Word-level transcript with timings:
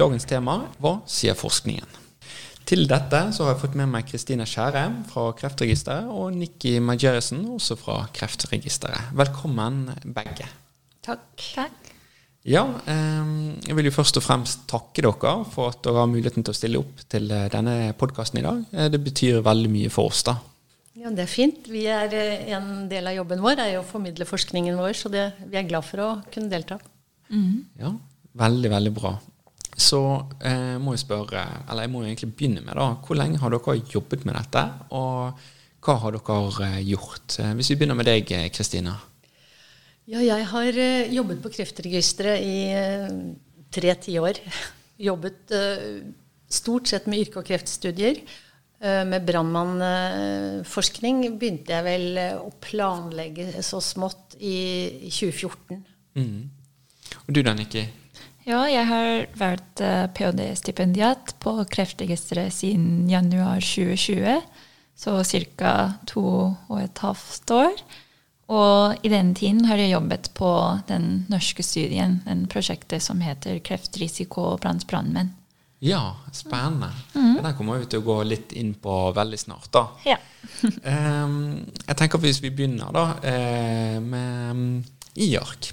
Dagens 0.00 0.24
tema 0.24 0.54
Hva 0.80 0.94
sier 1.10 1.36
forskningen? 1.36 1.98
Til 2.64 2.86
dette 2.88 3.18
så 3.34 3.44
har 3.44 3.50
jeg 3.52 3.60
fått 3.60 3.74
med 3.76 3.90
meg 3.92 4.06
Kristine 4.08 4.46
Skjære 4.48 4.84
fra 5.10 5.26
Kreftregisteret 5.36 6.08
og 6.08 6.30
Nikki 6.32 6.78
Majerisen, 6.80 7.42
også 7.52 7.74
fra 7.76 7.96
Kreftregisteret. 8.14 9.10
Velkommen 9.18 9.88
begge. 10.14 10.46
Takk. 11.04 11.26
Takk. 11.52 11.90
Ja, 12.48 12.62
eh, 12.88 13.32
jeg 13.66 13.76
vil 13.76 13.90
jo 13.90 13.92
først 13.92 14.16
og 14.16 14.24
fremst 14.24 14.62
takke 14.70 15.04
dere 15.04 15.34
for 15.52 15.74
at 15.74 15.82
dere 15.84 16.00
har 16.00 16.08
muligheten 16.08 16.46
til 16.46 16.54
å 16.54 16.56
stille 16.56 16.80
opp 16.80 17.02
til 17.12 17.26
eh, 17.36 17.50
denne 17.52 17.74
podkasten 18.00 18.40
i 18.40 18.44
dag. 18.46 18.62
Eh, 18.72 18.88
det 18.94 19.02
betyr 19.04 19.42
veldig 19.44 19.72
mye 19.74 19.90
for 19.92 20.08
oss, 20.14 20.22
da. 20.30 20.38
Ja, 20.96 21.10
Det 21.12 21.26
er 21.26 21.32
fint. 21.32 21.68
Vi 21.68 21.84
er, 21.90 22.14
en 22.56 22.86
del 22.88 23.10
av 23.10 23.18
jobben 23.18 23.44
vår 23.44 23.66
er 23.66 23.74
jo 23.74 23.82
å 23.82 23.90
formidle 23.90 24.28
forskningen 24.28 24.80
vår, 24.80 24.94
så 24.96 25.12
det, 25.12 25.26
vi 25.44 25.60
er 25.60 25.68
glad 25.68 25.84
for 25.84 26.06
å 26.06 26.08
kunne 26.32 26.48
delta. 26.52 26.80
Mm. 27.28 27.66
Ja, 27.82 27.92
veldig, 28.40 28.72
veldig 28.78 28.94
bra. 28.96 29.18
Så 29.80 30.00
eh, 30.44 30.76
må 30.82 30.92
jeg 30.92 31.06
spørre, 31.06 31.42
eller 31.70 31.86
jeg 31.86 31.92
må 31.92 32.02
egentlig 32.04 32.28
begynne 32.34 32.60
med 32.64 32.76
da, 32.76 32.90
hvor 33.00 33.16
lenge 33.16 33.38
har 33.40 33.54
dere 33.54 33.78
jobbet 33.94 34.26
med 34.28 34.36
dette, 34.36 34.64
og 34.92 35.38
hva 35.80 35.94
har 36.02 36.12
dere 36.16 36.66
eh, 36.66 36.82
gjort? 36.90 37.38
Eh, 37.40 37.54
hvis 37.56 37.70
vi 37.72 37.78
begynner 37.80 37.96
med 37.96 38.08
deg, 38.10 38.28
eh, 38.36 38.50
Kristina. 38.52 38.92
Ja, 40.10 40.20
jeg 40.20 40.44
har 40.50 40.72
jobbet 41.14 41.40
på 41.40 41.52
Kreftregisteret 41.54 42.42
i 42.42 42.56
tre 43.70 43.94
tiår. 44.04 44.36
jobbet 45.08 45.52
stort 46.50 46.90
sett 46.90 47.06
med 47.06 47.22
yrke- 47.22 47.38
og 47.40 47.46
kreftstudier. 47.46 48.16
med 48.80 49.26
brannmannforskning 49.28 51.36
begynte 51.38 51.74
jeg 51.76 51.84
vel 51.84 52.18
å 52.40 52.48
planlegge 52.64 53.62
så 53.62 53.78
smått 53.84 54.34
i, 54.40 55.06
i 55.06 55.10
2014. 55.12 55.84
Mm. 56.16 56.48
Og 57.26 57.34
du 57.36 57.42
da, 57.44 57.52
Nikki? 57.54 57.84
Ja, 58.48 58.64
jeg 58.70 58.86
har 58.88 59.26
vært 59.36 59.82
uh, 59.84 60.06
ph.d.-stipendiat 60.16 61.34
på 61.42 61.58
Kreftregisteret 61.70 62.54
siden 62.56 63.08
januar 63.10 63.60
2020. 63.60 64.40
Så 65.00 65.16
ca. 65.56 65.74
to 66.08 66.24
og 66.68 66.78
et 66.80 66.98
halvt 67.00 67.52
år. 67.56 67.82
Og 68.50 69.06
i 69.06 69.10
den 69.12 69.34
tiden 69.34 69.64
har 69.68 69.78
jeg 69.78 69.92
jobbet 69.92 70.30
på 70.34 70.50
den 70.88 71.26
norske 71.30 71.62
studien, 71.62 72.18
den 72.26 72.48
prosjektet 72.50 73.04
som 73.04 73.20
heter 73.22 73.60
Kreftrisiko 73.64 74.56
blant 74.60 74.86
brannmenn. 74.90 75.30
Ja, 75.80 76.16
spennende. 76.32 76.90
Mm. 77.14 77.38
Den 77.40 77.54
kommer 77.56 77.78
vi 77.80 77.88
til 77.88 78.02
å 78.02 78.04
gå 78.04 78.18
litt 78.28 78.52
inn 78.52 78.74
på 78.76 78.96
veldig 79.16 79.38
snart. 79.40 79.70
da. 79.72 79.86
Ja. 80.04 80.18
um, 80.64 81.62
jeg 81.88 81.96
tenker 81.96 82.20
Hvis 82.20 82.42
vi 82.42 82.50
begynner 82.52 82.92
da 82.92 83.04
uh, 83.16 83.96
med 84.04 84.50
um, 84.50 84.66
IARC. 85.14 85.72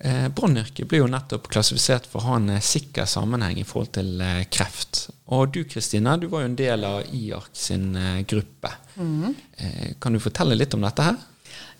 Eh, 0.00 0.28
Brannyrket 0.32 0.88
blir 0.88 1.02
jo 1.02 1.08
nettopp 1.12 1.50
klassifisert 1.52 2.06
for 2.08 2.22
å 2.22 2.30
ha 2.30 2.36
en 2.40 2.54
eh, 2.54 2.62
sikker 2.64 3.08
sammenheng 3.08 3.58
i 3.60 3.66
forhold 3.68 3.92
til 3.98 4.22
eh, 4.24 4.46
kreft. 4.48 5.10
Og 5.28 5.52
du 5.52 5.60
Kristina, 5.68 6.16
du 6.16 6.24
var 6.32 6.46
jo 6.46 6.50
en 6.50 6.56
del 6.56 6.86
av 6.88 7.02
IARC 7.12 7.50
sin 7.66 7.90
eh, 8.00 8.22
gruppe. 8.28 8.72
Mm. 8.96 9.34
Eh, 9.60 9.90
kan 10.00 10.16
du 10.16 10.22
fortelle 10.22 10.56
litt 10.56 10.76
om 10.76 10.86
dette 10.86 11.04
her? 11.04 11.18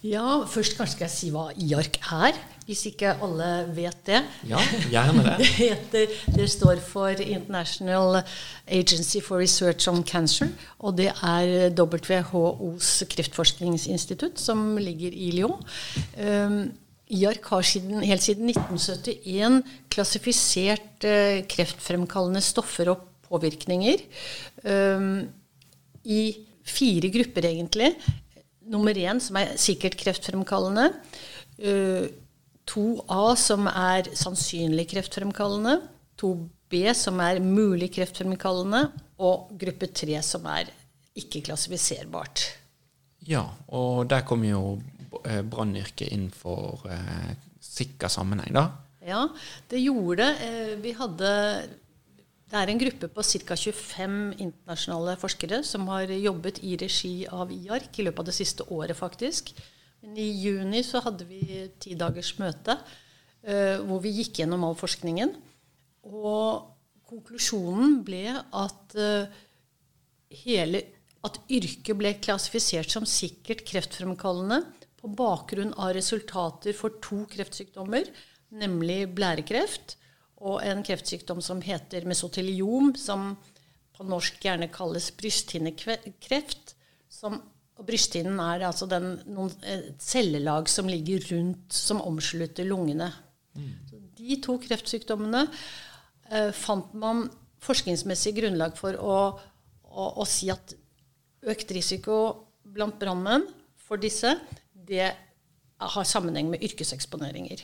Ja, 0.05 0.43
først 0.49 0.77
kanskje 0.77 0.95
skal 0.95 1.07
jeg 1.07 1.15
si 1.15 1.31
hva 1.33 1.47
IARC 1.61 1.97
er, 2.13 2.37
hvis 2.69 2.85
ikke 2.89 3.15
alle 3.25 3.49
vet 3.77 4.05
det. 4.07 4.21
Ja, 4.49 4.61
gjerne 4.93 5.25
Det 5.25 5.35
Det, 5.41 5.49
heter, 5.57 6.15
det 6.37 6.51
står 6.53 6.85
for 6.85 7.25
International 7.25 8.21
Agency 8.67 9.25
for 9.25 9.41
Research 9.41 9.89
on 9.89 10.05
Cancer. 10.05 10.53
Og 10.79 10.97
det 11.01 11.09
er 11.09 11.73
WHOs 11.73 12.93
kreftforskningsinstitutt, 13.17 14.41
som 14.41 14.77
ligger 14.77 15.13
i 15.13 15.33
Lyon. 15.37 15.61
Um, 16.21 16.63
IARC 17.11 17.49
har 17.51 17.67
siden, 17.67 18.03
helt 18.07 18.25
siden 18.25 18.51
1971 18.53 19.61
klassifisert 19.93 21.07
eh, 21.07 21.43
kreftfremkallende 21.51 22.43
stoffer 22.45 22.93
og 22.93 23.07
påvirkninger 23.31 24.03
um, 24.67 25.21
i 26.03 26.23
fire 26.67 27.11
grupper, 27.15 27.47
egentlig. 27.51 27.93
Nummer 28.71 28.95
én, 28.95 29.21
som 29.23 29.39
er 29.39 29.55
sikkert 29.61 29.99
kreftfremkallende. 30.01 30.89
Uh, 31.61 32.07
2A, 32.71 33.23
som 33.39 33.67
er 33.71 34.11
sannsynlig 34.19 34.89
kreftfremkallende. 34.93 35.81
2B, 36.21 36.83
som 36.95 37.19
er 37.23 37.43
mulig 37.43 37.91
kreftfremkallende. 37.97 38.87
Og 39.23 39.51
gruppe 39.61 39.91
3, 39.91 40.19
som 40.27 40.47
er 40.51 40.71
ikke 41.19 41.43
klassifiserbart. 41.51 42.47
Ja, 43.27 43.45
og 43.69 44.07
der 44.11 44.23
kommer 44.27 44.49
jo 44.49 44.63
Eh, 44.79 45.00
brannyrket 45.51 46.13
innenfor 46.13 46.87
eh, 46.91 47.35
sikker 47.61 48.11
sammenheng, 48.13 48.55
da? 48.55 48.65
Ja, 49.05 49.27
det 49.71 49.81
gjorde 49.83 50.23
det. 50.23 50.31
Eh, 50.47 50.73
vi 50.83 50.95
hadde 50.97 51.31
det 52.51 52.59
er 52.59 52.73
en 52.73 52.81
gruppe 52.81 53.07
på 53.15 53.23
ca. 53.23 53.55
25 53.55 54.15
internasjonale 54.43 55.15
forskere 55.21 55.61
som 55.63 55.85
har 55.93 56.11
jobbet 56.11 56.59
i 56.67 56.75
regi 56.81 57.15
av 57.31 57.53
IARC 57.55 58.01
i 58.01 58.07
løpet 58.09 58.25
av 58.25 58.27
det 58.27 58.35
siste 58.35 58.67
året, 58.75 58.97
faktisk. 58.99 59.53
Men 60.03 60.17
I 60.19 60.27
juni 60.35 60.83
så 60.83 60.99
hadde 61.05 61.29
vi 61.29 61.69
ti 61.79 61.95
dagers 61.95 62.33
møte 62.41 62.75
uh, 62.75 63.77
hvor 63.87 64.03
vi 64.03 64.17
gikk 64.17 64.41
gjennom 64.41 64.67
all 64.67 64.75
forskningen. 64.75 65.31
Og 66.11 66.67
konklusjonen 67.07 68.01
ble 68.03 68.35
at 68.35 68.99
hele 70.43 70.83
at 71.27 71.39
yrket 71.53 71.99
ble 71.99 72.15
klassifisert 72.23 72.91
som 72.91 73.07
sikkert 73.09 73.63
kreftfremkallende 73.69 74.63
på 75.01 75.11
bakgrunn 75.17 75.73
av 75.81 75.95
resultater 75.97 76.77
for 76.77 77.01
to 77.05 77.25
kreftsykdommer, 77.33 78.09
nemlig 78.51 79.05
blærekreft 79.17 79.97
og 80.41 80.61
en 80.65 80.83
kreftsykdom 80.85 81.41
som 81.45 81.61
heter 81.65 82.07
mesoteliom, 82.09 82.95
som 82.97 83.35
på 83.97 84.07
norsk 84.09 84.41
gjerne 84.41 84.71
kalles 84.73 85.11
brysthinnekreft. 85.17 86.75
Som, 87.13 87.37
og 87.77 87.89
brysthinnen 87.89 88.41
er 88.41 88.65
altså 88.71 88.89
den, 88.89 89.13
noen 89.29 89.53
cellelag 90.01 90.71
som 90.73 90.89
ligger 90.89 91.27
rundt, 91.33 91.69
som 91.77 92.01
omslutter 92.05 92.69
lungene. 92.69 93.11
Mm. 93.51 93.73
de 94.15 94.37
to 94.39 94.55
kreftsykdommene 94.63 95.41
eh, 96.31 96.53
fant 96.55 96.93
man 96.95 97.25
forskningsmessig 97.65 98.37
grunnlag 98.37 98.77
for 98.79 98.95
å, 98.95 99.17
å, 99.91 100.05
å 100.23 100.27
si 100.29 100.53
at 100.55 100.77
økt 101.51 101.75
risiko 101.75 102.21
blant 102.63 102.95
brannmenn 103.01 103.49
for 103.83 103.99
disse 103.99 104.37
det 104.91 105.11
har 105.81 106.05
sammenheng 106.05 106.51
med 106.51 106.63
yrkeseksponeringer. 106.63 107.63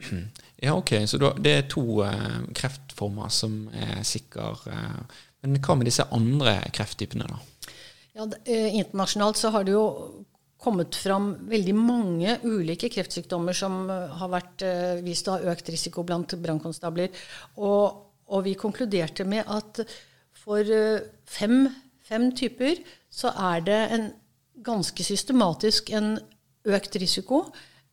Ja, 0.56 0.72
ok. 0.72 0.94
Så 1.04 1.18
det 1.20 1.50
er 1.52 1.66
to 1.68 2.00
uh, 2.00 2.44
kreftformer 2.56 3.28
som 3.32 3.66
er 3.76 4.00
sikre. 4.08 4.54
Uh, 4.64 5.02
men 5.44 5.60
hva 5.60 5.76
med 5.76 5.88
disse 5.88 6.06
andre 6.16 6.54
krefttypene, 6.72 7.28
da? 7.28 7.74
Ja, 8.16 8.24
uh, 8.24 8.70
internasjonalt 8.80 9.36
så 9.36 9.52
har 9.52 9.66
det 9.68 9.74
jo 9.74 9.84
kommet 10.64 10.96
fram 10.96 11.34
veldig 11.50 11.74
mange 11.76 12.38
ulike 12.48 12.88
kreftsykdommer 12.90 13.54
som 13.54 13.84
har 13.92 14.30
vært 14.32 14.64
vist 15.04 15.28
å 15.28 15.36
ha 15.36 15.52
økt 15.52 15.68
risiko 15.70 16.02
blant 16.08 16.32
brannkonstabler. 16.40 17.12
Og, 17.60 18.00
og, 18.32 18.40
vi 18.48 18.56
konkluderte 18.58 19.28
med 19.28 19.44
at 19.44 19.82
for 20.40 20.72
fem, 21.28 21.68
fem 22.08 22.30
typer 22.34 22.80
så 23.12 23.34
er 23.52 23.68
det 23.68 23.78
en 23.98 24.08
ganske 24.66 25.06
systematisk 25.06 25.92
en 25.94 26.16
økt 26.66 26.98
risiko, 27.00 27.44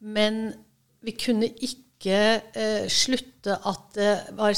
men 0.02 0.48
vi 1.04 1.14
kunne 1.20 1.48
ikke 1.48 2.18
eh, 2.56 2.88
slutte 2.92 3.56
at 3.70 3.86
det 3.96 4.14
var 4.38 4.58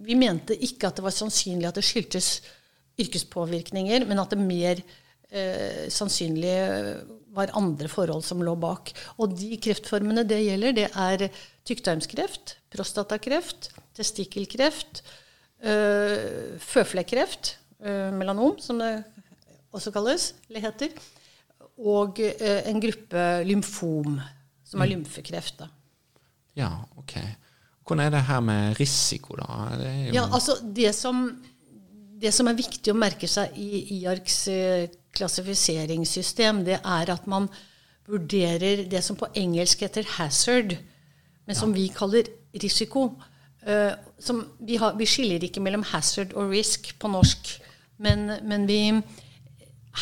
Vi 0.00 0.16
mente 0.18 0.56
ikke 0.56 0.88
at 0.88 0.98
det 0.98 1.04
var 1.04 1.14
sannsynlig 1.14 1.68
at 1.68 1.78
det 1.78 1.86
skyldtes 1.86 2.40
yrkespåvirkninger, 3.00 4.04
men 4.08 4.18
at 4.18 4.32
det 4.32 4.40
mer 4.40 4.80
eh, 5.30 5.86
sannsynlig 5.92 6.56
var 7.34 7.52
andre 7.58 7.88
forhold 7.90 8.24
som 8.26 8.42
lå 8.42 8.54
bak. 8.58 8.92
Og 9.22 9.36
de 9.38 9.58
kreftformene 9.62 10.24
det 10.28 10.40
gjelder, 10.42 10.76
det 10.76 10.88
er 10.90 11.28
tykktarmskreft, 11.68 12.56
prostatakreft, 12.72 13.70
testikkelkreft, 13.96 15.02
øh, 15.62 16.58
føflekkreft, 16.58 17.56
øh, 17.82 18.10
melanom, 18.16 18.58
som 18.58 18.80
det 18.82 18.92
også 19.72 19.92
kalles, 19.94 20.34
eller 20.48 20.66
heter, 20.66 20.94
og 21.80 22.20
eh, 22.20 22.62
en 22.68 22.80
gruppe 22.82 23.26
lymfom, 23.48 24.18
som 24.64 24.82
er 24.82 24.92
lymfekreft. 24.92 25.62
da. 25.62 25.70
Ja, 26.58 26.70
ok. 27.00 27.16
Hvordan 27.86 28.04
er 28.04 28.12
det 28.14 28.26
her 28.28 28.40
med 28.44 28.80
risiko, 28.80 29.36
da? 29.40 29.46
Det 29.78 30.14
Ja, 30.14 30.26
altså 30.28 30.58
det 30.62 30.94
som, 30.94 31.24
det 32.20 32.34
som 32.34 32.46
er 32.50 32.58
viktig 32.58 32.92
å 32.92 32.98
merke 32.98 33.28
seg 33.30 33.56
i 33.58 34.00
IARCs 34.00 34.38
eh, 34.52 34.90
klassifiseringssystem, 35.16 36.64
det 36.68 36.78
er 36.84 37.10
at 37.10 37.26
man 37.26 37.48
vurderer 38.10 38.84
det 38.90 39.02
som 39.06 39.18
på 39.18 39.28
engelsk 39.38 39.82
heter 39.86 40.06
hazard, 40.18 40.76
men 41.46 41.56
som 41.56 41.72
vi 41.74 41.88
kaller 41.94 42.28
risiko. 42.62 43.10
Uh, 43.60 43.92
som 44.18 44.38
vi, 44.64 44.78
har, 44.80 44.94
vi 44.96 45.04
skiller 45.04 45.42
ikke 45.44 45.60
mellom 45.60 45.82
hazard 45.90 46.32
og 46.32 46.54
risk 46.54 46.94
på 46.98 47.10
norsk, 47.12 47.50
men, 48.00 48.30
men 48.48 48.64
vi 48.64 48.78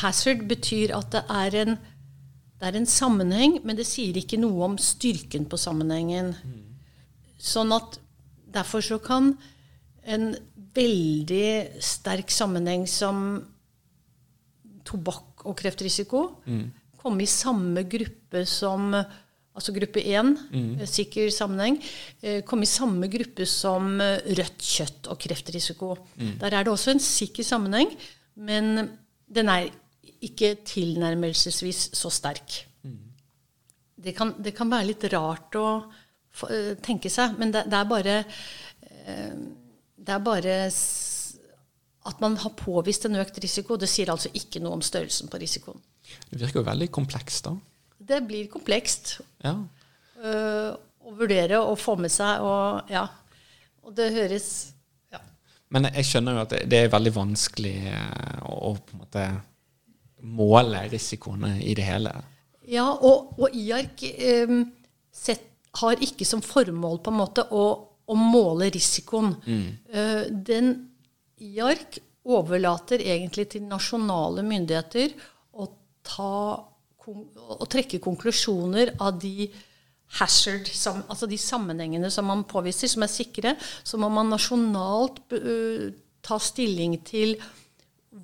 Hazard 0.02 0.44
betyr 0.48 0.92
at 0.96 1.12
det 1.14 1.24
er 1.28 1.62
en 1.62 1.78
det 2.58 2.66
er 2.66 2.74
en 2.74 2.88
sammenheng, 2.90 3.60
men 3.62 3.76
det 3.78 3.86
sier 3.86 4.16
ikke 4.18 4.40
noe 4.40 4.64
om 4.66 4.74
styrken 4.82 5.44
på 5.46 5.54
sammenhengen. 5.62 6.32
Sånn 7.38 7.70
at 7.70 8.00
derfor 8.50 8.82
så 8.82 8.98
kan 8.98 9.36
en 10.02 10.32
veldig 10.74 11.78
sterk 11.78 12.34
sammenheng 12.34 12.88
som 12.90 13.44
tobakk 14.88 15.46
og 15.46 15.54
kreftrisiko 15.60 16.24
komme 16.98 17.22
i 17.22 17.30
samme 17.30 17.86
gruppe 17.86 18.44
som 18.48 18.90
Altså 19.58 19.72
gruppe 19.74 19.98
1, 19.98 20.28
sikker 20.86 21.32
sammenheng, 21.34 21.80
eh, 22.22 22.44
komme 22.46 22.62
i 22.62 22.70
samme 22.70 23.08
gruppe 23.10 23.42
som 23.42 23.96
eh, 23.98 24.20
rødt 24.38 24.62
kjøtt 24.62 25.08
og 25.10 25.18
kreftrisiko. 25.18 25.96
Der 26.38 26.54
er 26.54 26.62
det 26.62 26.70
også 26.70 26.92
en 26.92 27.02
sikker 27.02 27.42
sammenheng, 27.42 27.90
men 28.36 28.86
den 29.28 29.50
er 29.52 29.68
ikke 30.24 30.56
tilnærmelsesvis 30.66 31.90
så 31.96 32.10
sterk. 32.10 32.64
Det 33.98 34.14
kan, 34.14 34.32
det 34.38 34.54
kan 34.54 34.70
være 34.70 34.86
litt 34.92 35.04
rart 35.12 35.56
å 35.58 35.68
eh, 36.48 36.74
tenke 36.82 37.10
seg, 37.10 37.34
men 37.38 37.50
det, 37.54 37.64
det 37.66 37.78
er 37.80 37.88
bare 37.90 38.16
eh, 38.22 39.32
Det 39.98 40.14
er 40.14 40.22
bare 40.22 40.54
at 42.08 42.20
man 42.22 42.36
har 42.40 42.54
påvist 42.56 43.04
en 43.04 43.18
økt 43.20 43.40
risiko. 43.42 43.76
Det 43.76 43.88
sier 43.90 44.08
altså 44.12 44.30
ikke 44.38 44.62
noe 44.64 44.78
om 44.78 44.84
størrelsen 44.84 45.28
på 45.28 45.40
risikoen. 45.42 45.80
Det 46.30 46.38
virker 46.40 46.62
jo 46.62 46.68
veldig 46.68 46.88
komplekst, 46.94 47.50
da. 47.50 47.56
Det 47.98 48.22
blir 48.24 48.48
komplekst 48.48 49.18
Ja. 49.44 49.52
uh, 50.22 50.70
å 51.04 51.12
vurdere 51.18 51.58
og 51.60 51.76
få 51.80 51.98
med 52.00 52.12
seg, 52.14 52.40
og 52.40 52.88
ja. 52.92 53.04
Og 53.84 53.92
det 53.98 54.08
høres. 54.14 54.48
Men 55.74 55.90
jeg 55.90 56.08
skjønner 56.08 56.36
jo 56.36 56.44
at 56.46 56.54
det, 56.70 56.78
er 56.78 56.92
veldig 56.92 57.12
vanskelig 57.16 57.76
eh, 57.90 58.38
å, 58.48 58.72
på 58.76 58.96
en 58.96 59.02
måte 59.02 59.24
måle 60.38 60.86
risikoene 60.90 61.58
i 61.62 61.74
det 61.78 61.84
hele. 61.86 62.14
Ja, 62.68 62.88
og, 62.92 63.34
og 63.38 63.54
IARC 63.56 64.04
eh, 64.08 64.54
har 65.80 66.04
ikke 66.04 66.26
som 66.28 66.42
formål 66.44 67.00
på 67.04 67.12
en 67.12 67.20
måte 67.20 67.44
å, 67.54 67.64
å 68.08 68.18
måle 68.18 68.70
risikoen. 68.74 69.34
Eh, 69.44 70.24
den 70.32 70.72
IARC 71.44 72.00
overlater 72.28 73.00
egentlig 73.04 73.48
til 73.54 73.68
nasjonale 73.68 74.44
myndigheter 74.44 75.14
å, 75.56 75.68
ta, 76.04 76.34
å 77.08 77.68
trekke 77.70 78.00
konklusjoner 78.04 78.96
av 79.00 79.20
de 79.22 79.48
hazard, 80.16 80.70
altså 81.08 81.28
de 81.28 81.38
sammenhengene 81.38 82.10
som 82.10 82.28
man 82.30 82.46
påviser, 82.48 82.88
som 82.90 83.04
er 83.04 83.12
sikre. 83.12 83.54
Så 83.84 84.00
må 84.00 84.08
man 84.12 84.30
nasjonalt 84.32 85.20
uh, 85.36 85.88
ta 86.24 86.40
stilling 86.42 86.98
til 87.06 87.36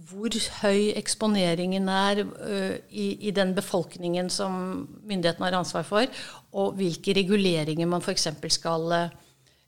hvor 0.09 0.33
høy 0.63 0.95
eksponeringen 0.97 1.89
er 1.93 2.25
uh, 2.25 2.75
i, 2.89 3.29
i 3.29 3.35
den 3.37 3.53
befolkningen 3.57 4.31
som 4.33 4.57
myndighetene 5.05 5.51
har 5.51 5.59
ansvar 5.61 5.85
for, 5.87 6.25
og 6.57 6.75
hvilke 6.81 7.15
reguleringer 7.21 7.89
man 7.91 8.03
f.eks. 8.05 8.29
skal 8.57 8.93
ø, 8.93 9.05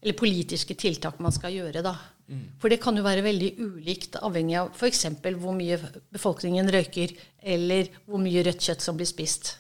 Eller 0.02 0.14
politiske 0.14 0.74
tiltak 0.74 1.20
man 1.20 1.32
skal 1.32 1.52
gjøre. 1.52 1.82
da. 1.82 1.94
For 2.60 2.68
det 2.68 2.80
kan 2.82 2.96
jo 2.96 3.04
være 3.06 3.22
veldig 3.22 3.52
ulikt, 3.62 4.16
avhengig 4.22 4.56
av 4.58 4.72
f.eks. 4.74 5.04
hvor 5.38 5.54
mye 5.54 5.78
befolkningen 6.12 6.70
røyker, 6.74 7.14
eller 7.42 7.88
hvor 8.06 8.18
mye 8.18 8.42
rødt 8.46 8.62
kjøtt 8.66 8.82
som 8.82 8.96
blir 8.96 9.06
spist. 9.06 9.56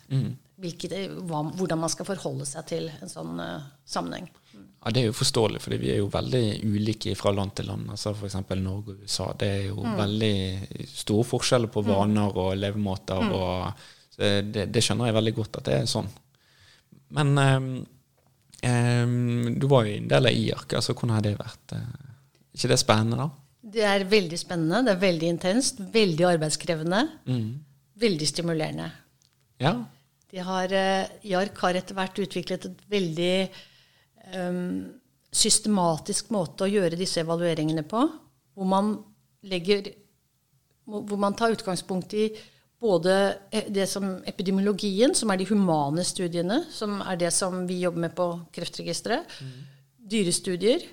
Hvilket, 0.56 0.92
hva, 1.28 1.42
hvordan 1.52 1.82
man 1.82 1.92
skal 1.92 2.06
forholde 2.08 2.46
seg 2.48 2.64
til 2.70 2.86
en 2.88 3.10
sånn 3.10 3.40
uh, 3.42 3.64
sammenheng. 3.84 4.28
Ja, 4.54 4.92
Det 4.94 5.02
er 5.02 5.08
jo 5.10 5.16
forståelig, 5.18 5.60
fordi 5.60 5.78
vi 5.82 5.90
er 5.92 5.98
jo 6.00 6.06
veldig 6.12 6.44
ulike 6.64 7.12
fra 7.18 7.32
land 7.34 7.52
til 7.58 7.68
land. 7.68 7.90
altså 7.92 8.14
F.eks. 8.14 8.38
Norge 8.62 8.94
og 8.94 9.02
USA. 9.02 9.26
Det 9.36 9.48
er 9.52 9.64
jo 9.66 9.82
veldig 9.84 10.86
store 10.88 11.26
forskjeller 11.28 11.72
på 11.72 11.82
vaner 11.84 12.38
og 12.40 12.54
levemåter. 12.56 13.34
og 13.36 13.82
så 14.14 14.30
det, 14.48 14.70
det 14.72 14.84
skjønner 14.84 15.10
jeg 15.10 15.18
veldig 15.18 15.34
godt 15.36 15.58
at 15.60 15.68
det 15.68 15.74
er 15.80 15.90
sånn. 15.90 16.08
Men 17.16 17.34
um, 17.36 17.66
um, 18.64 19.58
du 19.60 19.66
var 19.70 19.84
jo 19.84 19.98
en 19.98 20.08
del 20.08 20.30
av 20.30 20.38
IARC. 20.38 20.72
altså 20.78 20.94
Hvordan 20.94 21.16
har 21.18 21.26
det 21.26 21.34
vært? 21.36 21.76
Er 21.76 22.56
ikke 22.56 22.72
det 22.72 22.80
spennende, 22.80 23.26
da? 23.26 23.28
Det 23.76 23.84
er 23.84 24.06
veldig 24.08 24.38
spennende, 24.38 24.84
det 24.86 24.94
er 24.94 25.02
veldig 25.02 25.28
intenst, 25.34 25.82
veldig 25.92 26.28
arbeidskrevende. 26.30 27.02
Veldig 28.00 28.28
stimulerende. 28.30 28.88
Ja. 29.60 29.74
Har, 30.44 30.68
JARK 30.68 31.24
IARC 31.24 31.60
har 31.62 31.78
etter 31.78 31.96
hvert 31.96 32.18
utviklet 32.20 32.66
et 32.68 32.80
veldig 32.92 33.34
um, 34.34 34.84
systematisk 35.32 36.32
måte 36.34 36.66
å 36.66 36.70
gjøre 36.70 36.98
disse 36.98 37.22
evalueringene 37.22 37.84
på, 37.88 38.02
hvor 38.56 38.68
man 38.68 38.96
legger 39.46 39.92
hvor 40.86 41.18
man 41.18 41.34
tar 41.34 41.50
utgangspunkt 41.50 42.14
i 42.14 42.28
både 42.80 43.14
eh, 43.50 43.66
det 43.72 43.88
som 43.90 44.20
epidemiologien, 44.26 45.14
som 45.14 45.30
er 45.30 45.40
de 45.40 45.48
humane 45.48 46.04
studiene, 46.06 46.60
som 46.70 47.00
er 47.02 47.18
det 47.18 47.32
som 47.34 47.64
vi 47.66 47.80
jobber 47.82 48.04
med 48.06 48.14
på 48.14 48.28
Kreftregisteret, 48.54 49.40
dyrestudier, 49.96 50.84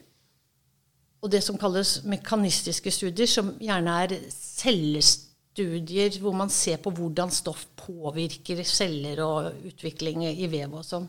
og 1.22 1.32
det 1.32 1.44
som 1.46 1.60
kalles 1.60 2.02
mekanistiske 2.10 2.92
studier, 2.92 3.30
som 3.30 3.54
gjerne 3.62 4.00
er 4.04 4.18
cellestudier 4.34 5.33
hvor 5.54 6.34
man 6.34 6.50
ser 6.50 6.78
på 6.82 6.92
hvordan 6.92 7.32
stoff 7.32 7.68
påvirker 7.78 8.64
celler 8.64 9.22
og 9.22 9.68
utvikling 9.70 10.26
i 10.26 10.48
vev 10.48 10.74
og 10.80 10.86
sånn. 10.86 11.08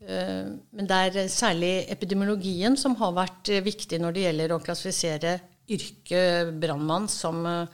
Eh, 0.00 0.46
Men 0.70 0.86
det 0.86 0.94
er 0.94 1.28
særlig 1.28 1.90
epidemiologien 1.90 2.76
som 2.78 2.94
har 2.96 3.12
vært 3.16 3.50
eh, 3.50 3.64
viktig 3.64 3.98
når 3.98 4.14
det 4.14 4.26
gjelder 4.26 4.54
å 4.54 4.62
klassifisere 4.62 5.40
yrket 5.68 6.54
brannmann 6.60 7.08
som, 7.08 7.44
eh, 7.46 7.66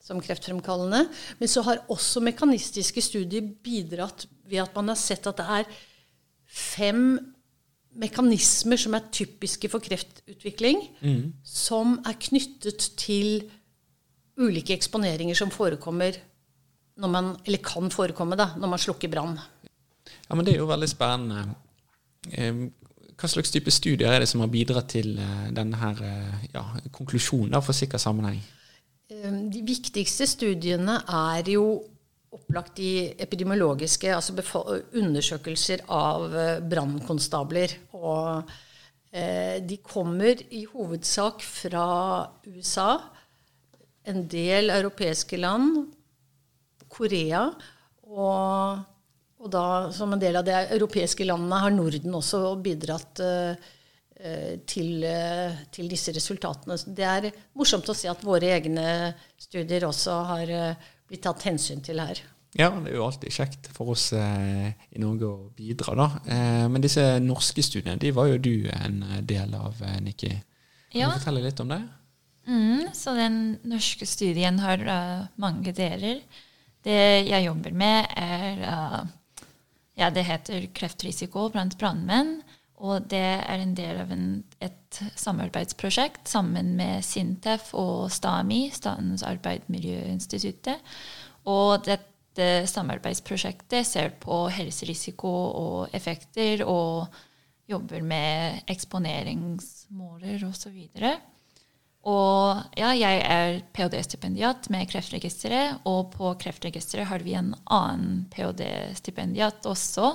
som 0.00 0.20
kreftfremkallende. 0.20 1.08
Men 1.40 1.48
så 1.48 1.64
har 1.66 1.82
også 1.88 2.22
mekanistiske 2.22 3.02
studier 3.02 3.42
bidratt 3.42 4.26
ved 4.46 4.62
at 4.62 4.74
man 4.74 4.88
har 4.88 4.96
sett 4.96 5.26
at 5.26 5.36
det 5.36 5.48
er 5.58 5.66
fem 6.46 7.34
mekanismer 7.98 8.78
som 8.78 8.94
er 8.94 9.10
typiske 9.10 9.68
for 9.68 9.82
kreftutvikling, 9.82 10.78
som 11.42 11.96
er 12.06 12.14
knyttet 12.14 12.92
til 12.96 13.50
ulike 14.38 14.74
eksponeringer 14.76 15.36
som 15.38 15.50
forekommer 15.50 16.18
når 16.98 17.10
man, 17.12 17.30
eller 17.46 17.62
kan 17.62 17.90
forekomme 17.94 18.36
da, 18.38 18.52
når 18.58 18.72
man 18.72 18.82
slukker 18.82 19.10
brann. 19.12 19.38
ja, 20.08 20.34
men 20.34 20.44
det 20.44 20.54
er 20.54 20.62
jo 20.62 20.70
veldig 20.70 20.88
spennende. 20.90 21.54
Ehm, 22.32 22.68
Hva 23.18 23.26
slags 23.26 23.50
type 23.50 23.70
studier 23.74 24.12
er 24.12 24.22
det 24.22 24.28
som 24.30 24.44
har 24.44 24.50
bidratt 24.50 24.92
til 24.94 25.16
eh, 25.18 25.46
denne 25.50 25.78
her, 25.80 26.00
eh, 26.06 26.44
ja, 26.54 26.62
konklusjonen 26.94 27.62
for 27.62 27.74
sikker 27.74 27.98
sammenheng? 27.98 28.38
Eh, 29.10 29.30
De 29.50 29.62
viktigste 29.66 30.26
studiene 30.26 31.00
er 31.02 31.50
jo 31.50 31.82
opplagt 32.30 32.76
de 32.76 33.14
epidemiologiske, 33.18 34.14
altså 34.14 34.34
undersøkelser 34.94 35.82
av 35.88 36.34
eh, 36.34 36.60
brannkonstabler. 36.60 37.74
Og 37.98 38.50
eh, 39.10 39.58
de 39.66 39.78
kommer 39.82 40.42
i 40.50 40.64
hovedsak 40.70 41.42
fra 41.42 41.88
USA, 42.46 43.00
en 44.08 44.22
del 44.30 44.70
europeiske 44.72 45.38
land, 45.40 45.86
Korea 46.88 47.42
og, 48.08 48.78
og 49.38 49.50
da 49.52 49.64
som 49.92 50.14
en 50.14 50.22
del 50.22 50.38
av 50.40 50.46
de 50.46 50.54
europeiske 50.78 51.26
landene 51.28 51.58
har 51.64 51.74
Norden 51.74 52.14
også 52.16 52.40
bidratt 52.64 53.20
eh, 53.20 53.68
eh, 54.16 54.54
til, 54.68 55.04
eh, 55.04 55.58
til 55.74 55.90
disse 55.92 56.14
resultatene. 56.16 56.78
Det 56.96 57.04
er 57.06 57.28
morsomt 57.58 57.90
å 57.92 57.96
se 57.96 58.08
at 58.10 58.24
våre 58.24 58.54
egne 58.56 59.12
studier 59.36 59.84
også 59.90 60.16
har 60.32 60.54
blitt 61.08 61.22
tatt 61.28 61.44
hensyn 61.48 61.84
til 61.84 62.00
her. 62.00 62.24
Ja, 62.56 62.70
det 62.80 62.94
er 62.94 62.96
jo 62.96 63.04
alltid 63.04 63.34
kjekt 63.36 63.68
for 63.76 63.92
oss 63.92 64.08
eh, 64.16 64.72
i 64.96 65.02
Norge 65.04 65.28
å 65.28 65.50
bidra, 65.54 65.92
da. 66.00 66.08
Eh, 66.24 66.64
men 66.72 66.80
disse 66.82 67.04
norske 67.20 67.62
studiene, 67.62 68.00
de 68.00 68.14
var 68.16 68.30
jo 68.32 68.40
du 68.40 68.54
en 68.72 69.02
del 69.28 69.52
av, 69.54 69.76
Nikki. 70.00 70.32
Kan 70.88 71.02
Ja. 71.02 71.12
du 71.12 71.18
fortelle 71.20 71.44
litt 71.44 71.60
om 71.60 71.68
det? 71.68 71.82
Mm, 72.48 72.88
så 72.96 73.12
den 73.14 73.58
norske 73.68 74.06
studien 74.08 74.58
har 74.62 74.80
uh, 74.88 75.26
mange 75.36 75.72
deler. 75.76 76.22
Det 76.84 77.00
jeg 77.28 77.44
jobber 77.44 77.74
med, 77.76 78.12
er 78.16 78.62
uh, 78.64 79.00
Ja, 79.98 80.12
det 80.14 80.28
heter 80.28 80.68
kreftrisiko 80.72 81.48
blant 81.50 81.74
brannmenn. 81.78 82.38
Og 82.78 83.08
det 83.10 83.18
er 83.42 83.58
en 83.58 83.72
del 83.74 83.98
av 83.98 84.12
en, 84.14 84.26
et 84.62 85.00
samarbeidsprosjekt 85.18 86.30
sammen 86.30 86.76
med 86.78 87.02
Sintef 87.02 87.72
og 87.74 88.06
STAMI, 88.14 88.68
Statens 88.70 89.24
arbeidsmiljøinstituttet. 89.26 90.78
Og 91.50 91.82
dette 91.88 92.46
samarbeidsprosjektet 92.70 93.86
ser 93.88 94.14
på 94.22 94.44
helserisiko 94.54 95.32
og 95.58 95.96
effekter 95.98 96.62
og 96.62 97.10
jobber 97.68 98.06
med 98.06 98.62
eksponeringsmåler 98.70 100.46
osv. 100.46 100.78
Og 101.02 101.02
ja, 102.78 102.92
jeg 102.94 103.22
er 103.24 103.58
ph.d.-stipendiat 103.74 104.68
med 104.72 104.88
Kreftregisteret, 104.90 105.80
og 105.88 106.12
på 106.14 106.30
Kreftregisteret 106.40 107.10
har 107.10 107.24
vi 107.26 107.34
en 107.38 107.54
annen 107.64 108.22
ph.d.-stipendiat 108.32 109.66
også. 109.68 110.12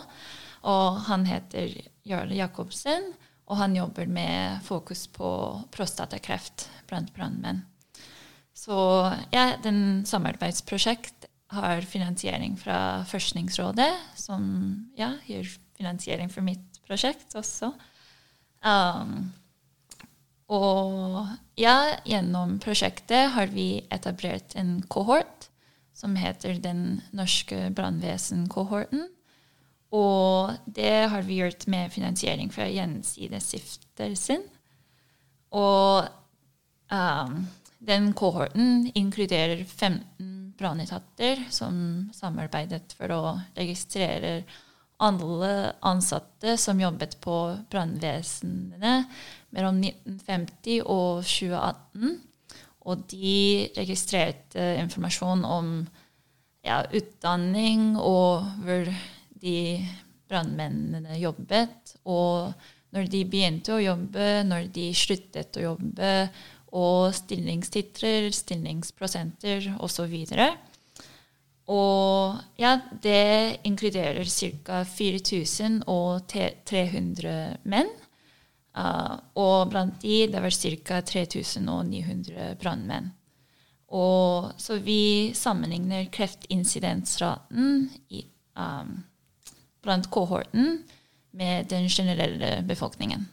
Og 0.69 1.03
han 1.09 1.27
heter 1.27 1.75
Jarle 2.07 2.37
Jacobsen, 2.39 3.11
og 3.51 3.59
han 3.59 3.75
jobber 3.75 4.07
med 4.07 4.63
fokus 4.63 5.05
på 5.11 5.29
prostatakreft 5.75 6.69
blant 6.87 7.11
brannmenn. 7.15 7.65
Så 8.53 8.77
ja, 9.33 9.57
den 9.63 10.05
samarbeidsprosjekt 10.07 11.27
har 11.53 11.81
finansiering 11.85 12.55
fra 12.57 13.03
Forskningsrådet, 13.09 13.91
som 14.15 14.43
ja, 14.97 15.13
gir 15.27 15.49
finansiering 15.77 16.31
for 16.31 16.45
mitt 16.45 16.79
prosjekt 16.87 17.35
også. 17.37 17.73
Um, 18.63 19.33
og 20.53 21.31
ja, 21.57 21.97
gjennom 22.05 22.59
prosjektet 22.61 23.31
har 23.33 23.49
vi 23.53 23.83
etablert 23.93 24.53
en 24.59 24.77
kohort 24.91 25.49
som 25.97 26.15
heter 26.17 26.59
Den 26.61 27.01
norske 27.15 27.69
brannvesen-kohorten. 27.75 29.07
Og 29.93 30.53
det 30.65 31.09
har 31.13 31.25
vi 31.25 31.39
gjort 31.41 31.67
med 31.69 31.93
finansiering 31.93 32.49
fra 32.53 32.65
Gjensidestiftelsen. 32.69 34.41
Og 35.53 36.07
um, 36.89 37.43
den 37.77 38.11
kohorten 38.17 38.87
inkluderer 38.97 39.61
15 39.65 40.55
brannetater 40.57 41.45
som 41.53 42.09
samarbeidet 42.13 42.95
for 42.97 43.13
å 43.13 43.21
registrere 43.57 44.41
alle 45.03 45.53
ansatte 45.85 46.55
som 46.61 46.81
jobbet 46.81 47.17
på 47.21 47.37
brannvesenene 47.71 48.93
mellom 49.53 49.79
1950 49.81 50.81
og 50.83 51.23
2018. 51.23 52.21
Og 52.83 53.03
de 53.13 53.69
registrerte 53.77 54.63
informasjon 54.81 55.45
om 55.47 55.73
ja, 56.65 56.81
utdanning 56.91 57.93
og 57.99 58.43
hvor 58.65 58.89
de 59.43 59.57
brannmennene 60.31 61.19
jobbet. 61.21 61.95
Og 62.03 62.53
når 62.93 63.07
de 63.09 63.25
begynte 63.29 63.73
å 63.75 63.81
jobbe, 63.81 64.43
når 64.47 64.67
de 64.73 64.93
sluttet 64.97 65.57
å 65.59 65.61
jobbe, 65.71 66.29
og 66.73 67.13
stillingstitler, 67.13 68.31
stillingsprosenter 68.33 69.77
osv. 69.83 70.25
Og 71.73 72.37
ja, 72.59 72.79
det 73.03 73.59
inkluderer 73.69 74.25
ca. 74.25 74.83
4300 74.89 77.57
menn. 77.63 77.89
Uh, 78.73 79.19
og 79.37 79.69
blant 79.69 79.99
de 80.01 80.23
det 80.33 80.41
var 80.41 80.53
ca. 80.53 81.01
3900 81.05 82.55
brannmenn. 82.61 83.11
Og 83.93 84.53
så 84.57 84.79
vi 84.81 85.33
sammenligner 85.37 86.07
kreftinsidensraten 86.13 87.85
i, 88.09 88.23
um, 88.57 88.95
blant 89.85 90.09
kohorten 90.09 90.79
med 91.37 91.69
den 91.69 91.85
generelle 91.89 92.63
befolkningen. 92.65 93.27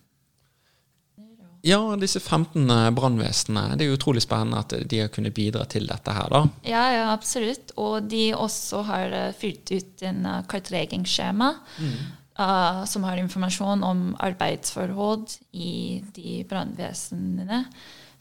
Ja, 1.65 1.81
disse 2.01 2.21
15 2.21 2.69
brannvesenene. 2.97 3.77
Det 3.77 3.85
er 3.85 3.97
utrolig 3.97 4.23
spennende 4.25 4.61
at 4.61 4.77
de 4.89 5.01
har 5.03 5.11
kunnet 5.13 5.37
bidra 5.37 5.67
til 5.69 5.89
dette 5.89 6.13
her, 6.17 6.29
da. 6.33 6.45
Ja, 6.65 6.85
ja 6.93 7.03
absolutt. 7.13 7.73
Og 7.81 8.09
de 8.13 8.31
også 8.37 8.85
har 8.89 9.17
uh, 9.17 9.35
fylt 9.37 9.73
ut 9.73 10.05
en 10.09 10.25
kartleggingsskjema. 10.53 11.55
Mm 11.81 12.20
uh, 12.39 12.85
som 12.85 13.05
har 13.09 13.21
informasjon 13.21 13.83
om 13.87 14.05
arbeidsforhold 14.21 15.39
i 15.53 16.03
de 16.15 16.41
brannvesenene. 16.49 17.65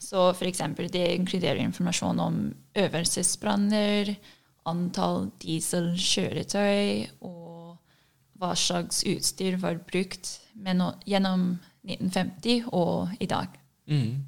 Så 0.00 0.30
f.eks. 0.32 0.62
det 0.92 1.06
inkluderer 1.14 1.60
informasjon 1.60 2.20
om 2.20 2.38
øvelsesbranner, 2.78 4.14
antall 4.68 5.30
dieselkjøretøy 5.42 7.08
og 7.24 7.76
hva 8.40 8.54
slags 8.56 9.02
utstyr 9.08 9.58
var 9.60 9.80
brukt 9.88 10.38
no 10.56 10.92
gjennom 11.08 11.58
1950 11.84 12.70
og 12.76 13.12
i 13.20 13.28
dag. 13.28 13.52
Mm. 13.88 14.24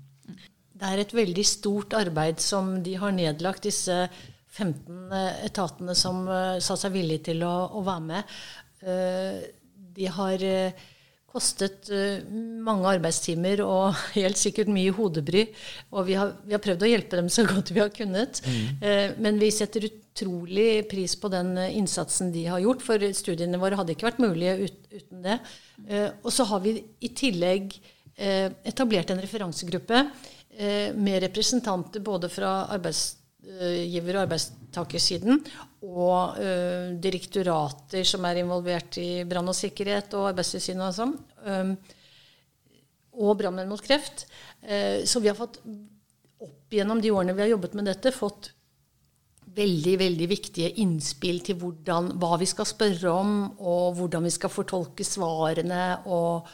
Det 0.73 0.91
er 0.91 1.01
et 1.01 1.15
veldig 1.15 1.45
stort 1.47 1.95
arbeid 1.97 2.41
som 2.43 2.75
de 2.85 2.97
har 2.99 3.13
nedlagt, 3.15 3.65
disse 3.69 4.09
15 4.53 5.13
etatene 5.47 5.95
som 5.97 6.27
uh, 6.29 6.59
sa 6.61 6.77
seg 6.77 6.97
villige 6.97 7.31
til 7.31 7.45
å, 7.47 7.55
å 7.73 7.85
være 7.87 8.07
med. 8.09 8.37
De 9.97 10.09
har 10.11 10.43
eh, 10.45 10.83
kostet 11.33 11.89
eh, 11.93 12.25
mange 12.65 12.89
arbeidstimer 12.91 13.63
og 13.65 13.97
helt 14.19 14.41
sikkert 14.41 14.71
mye 14.73 14.93
hodebry. 14.97 15.47
Og 15.93 16.07
vi 16.09 16.19
har, 16.19 16.35
vi 16.47 16.57
har, 16.57 16.63
prøvd 16.65 16.87
å 16.87 16.91
hjelpe 16.93 17.21
dem 17.21 17.31
så 17.33 17.47
godt 17.49 17.73
vi 17.75 17.83
har 17.83 17.93
kunnet. 17.95 18.43
Mm. 18.47 18.61
Eh, 18.81 19.07
men 19.23 19.41
vi 19.43 19.51
setter 19.55 19.89
utrolig 19.89 20.85
pris 20.91 21.17
på 21.17 21.31
den 21.33 21.55
innsatsen 21.71 22.33
de 22.35 22.47
har 22.51 22.63
gjort, 22.65 22.85
for 22.85 23.09
studiene 23.17 23.61
våre 23.61 23.79
hadde 23.81 23.97
ikke 23.97 24.11
vært 24.11 24.23
mulige 24.23 24.69
uten 24.69 25.25
det. 25.25 25.39
Og 26.21 26.29
så 26.31 26.45
har 26.51 26.61
vi 26.63 26.77
i 27.01 27.09
tillegg 27.17 27.73
etablert 28.69 29.09
en 29.11 29.23
referansegruppe 29.25 30.03
med 31.01 31.17
representanter 31.25 32.05
både 32.05 32.29
fra 32.31 32.51
arbeidsgiver- 33.43 34.17
og 34.17 34.23
arbeidstakersiden 34.23 35.41
og 35.83 36.39
uh, 36.39 36.95
direktorater 37.03 38.07
som 38.07 38.25
er 38.29 38.43
involvert 38.43 38.99
i 39.03 39.25
brann 39.29 39.51
og 39.51 39.57
sikkerhet 39.57 40.15
og 40.15 40.31
Arbeidstilsynet 40.31 40.87
og 40.87 40.97
sånn. 40.97 41.17
Um, 41.47 41.77
og 43.13 43.37
Brannmenn 43.37 43.69
mot 43.69 43.83
kreft. 43.85 44.23
Så 45.05 45.21
vi 45.21 45.29
har 45.29 45.37
fått 45.37 45.59
opp 46.41 46.73
gjennom 46.73 46.97
de 47.03 47.11
årene 47.13 47.35
vi 47.37 47.43
har 47.43 47.51
jobbet 47.51 47.75
med 47.77 47.85
dette, 47.91 48.09
fått 48.17 48.49
veldig 49.53 49.99
veldig 50.01 50.29
viktige 50.31 50.71
innspill 50.81 51.43
til 51.45 51.59
hvordan, 51.61 52.15
hva 52.17 52.39
vi 52.41 52.49
skal 52.49 52.65
spørre 52.71 53.13
om, 53.13 53.35
og 53.61 53.99
hvordan 53.99 54.25
vi 54.25 54.33
skal 54.33 54.55
fortolke 54.55 55.05
svarene, 55.05 55.83
og, 56.09 56.49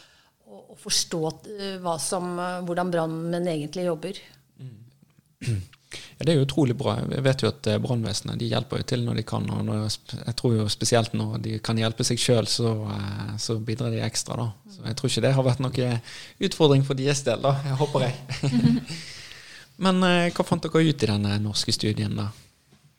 og 0.51 0.75
forstå 0.83 1.23
uh, 1.47 1.89
som, 2.03 2.35
hvordan 2.67 2.91
brannmenn 2.91 3.53
egentlig 3.55 3.87
jobber. 3.87 4.19
Mm. 4.59 5.63
Ja, 5.91 6.25
Det 6.25 6.33
er 6.33 6.39
jo 6.39 6.47
utrolig 6.47 6.77
bra. 6.77 6.97
Jeg 7.01 7.25
vet 7.25 7.43
jo 7.43 7.51
at 7.51 7.67
eh, 7.71 7.79
brannvesenet 7.81 8.43
hjelper 8.45 8.83
jo 8.83 8.89
til 8.91 9.05
når 9.07 9.21
de 9.21 9.25
kan. 9.29 9.47
og 9.51 9.65
når, 9.65 9.87
Jeg 10.27 10.37
tror 10.37 10.57
jo 10.57 10.67
spesielt 10.69 11.15
når 11.17 11.39
de 11.45 11.59
kan 11.65 11.79
hjelpe 11.81 12.05
seg 12.05 12.21
sjøl, 12.21 12.47
så, 12.51 12.75
eh, 12.93 13.37
så, 13.41 13.59
bidrar 13.59 13.95
de 13.95 14.03
ekstra. 14.05 14.37
da. 14.37 14.49
Så 14.75 14.85
Jeg 14.87 14.97
tror 14.97 15.11
ikke 15.11 15.25
det 15.27 15.35
har 15.35 15.47
vært 15.47 15.65
noen 15.65 16.03
utfordring 16.41 16.85
for 16.85 16.99
deres 16.99 17.23
del, 17.25 17.41
da. 17.43 17.57
Jeg 17.65 17.81
håper 17.81 18.07
jeg. 18.09 18.93
Men 19.85 20.03
eh, 20.05 20.29
hva 20.35 20.45
fant 20.45 20.63
dere 20.63 20.85
ut 20.85 21.03
i 21.03 21.11
denne 21.15 21.39
norske 21.41 21.73
studien, 21.73 22.17
da? 22.19 22.29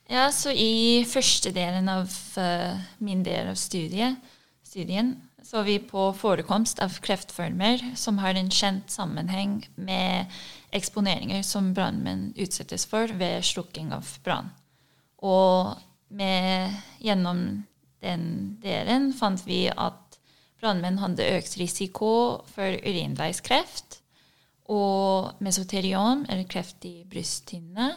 Ja, 0.09 0.31
så 0.33 0.49
I 0.49 1.05
første 1.05 1.51
delen 1.53 1.89
av 1.91 2.09
min 2.97 3.21
del 3.21 3.51
av 3.51 3.59
studiet, 3.61 4.17
studien 4.65 5.13
så 5.43 5.63
vi 5.65 5.79
på 5.79 6.09
forekomst 6.13 6.81
av 6.83 6.97
kreftformer 7.03 7.81
som 7.99 8.19
har 8.21 8.37
en 8.37 8.51
kjent 8.51 8.91
sammenheng 8.91 9.61
med 9.75 10.31
eksponeringer 10.75 11.43
som 11.45 11.71
brannmenn 11.73 12.33
utsettes 12.37 12.85
for 12.89 13.11
ved 13.19 13.45
slukking 13.45 13.93
av 13.95 14.07
brann. 14.25 14.51
Og 15.25 15.75
med, 16.09 16.75
gjennom 17.03 17.63
den 18.03 18.25
delen 18.63 19.11
fant 19.13 19.41
vi 19.47 19.65
at 19.69 20.19
brannmenn 20.59 20.99
hadde 21.01 21.27
økt 21.37 21.57
risiko 21.59 22.11
for 22.51 22.75
urinveiskreft 22.83 23.99
og 24.69 25.41
mesoteriom, 25.41 26.27
eller 26.29 26.45
kreft 26.49 26.85
i 26.85 27.01
brysthinne, 27.09 27.89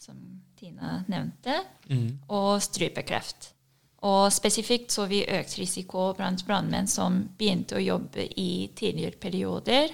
som 0.00 0.18
Tina 0.58 1.04
nevnte, 1.08 1.60
mm. 1.86 2.26
og 2.34 2.58
strupekreft. 2.64 3.52
Og 4.08 4.30
spesifikt 4.32 4.94
så 4.94 5.04
vi 5.10 5.20
økt 5.28 5.58
risiko 5.60 6.10
blant 6.16 6.44
brannmenn 6.48 6.88
som 6.88 7.18
begynte 7.36 7.76
å 7.76 7.82
jobbe 7.84 8.24
i 8.40 8.70
tidligere 8.76 9.20
perioder, 9.20 9.92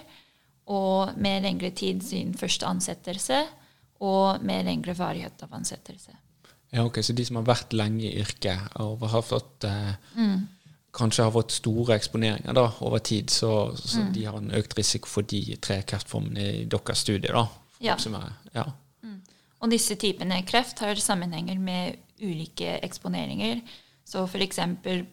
og 0.70 1.18
med 1.22 1.42
lengre 1.46 1.70
tid 1.74 2.02
siden 2.02 2.34
første 2.38 2.66
ansettelse 2.66 3.44
og 4.02 4.42
med 4.46 4.66
lengre 4.66 4.94
varighet 4.98 5.42
av 5.46 5.54
ansettelse. 5.54 6.14
Ja, 6.70 6.84
ok, 6.84 7.02
Så 7.02 7.12
de 7.12 7.24
som 7.24 7.38
har 7.38 7.46
vært 7.46 7.72
lenge 7.72 8.04
i 8.08 8.16
yrket 8.20 8.78
og 8.82 9.06
har 9.08 9.22
fått, 9.22 9.64
eh, 9.64 9.94
mm. 10.14 10.40
kanskje 10.92 11.24
har 11.24 11.32
fått 11.32 11.54
store 11.54 11.94
eksponeringer 11.94 12.52
da, 12.52 12.66
over 12.80 12.98
tid, 12.98 13.30
så, 13.30 13.76
så 13.76 14.02
mm. 14.02 14.12
de 14.12 14.24
har 14.26 14.38
en 14.38 14.50
økt 14.58 14.76
risiko 14.78 15.08
for 15.08 15.22
de 15.22 15.56
tre 15.62 15.80
kreftformene 15.82 16.48
i 16.62 16.64
deres 16.66 17.06
studie? 17.06 17.32
da, 17.32 17.46
ja. 17.80 17.96
ja. 18.54 18.66
Mm. 19.02 19.22
Og 19.62 19.70
disse 19.72 19.96
typene 19.96 20.42
kreft 20.46 20.82
har 20.84 20.98
sammenhenger 21.00 21.58
med 21.58 21.96
ulike 22.20 22.78
eksponeringer, 22.82 23.62
Så 24.06 24.22
f.eks. 24.28 24.60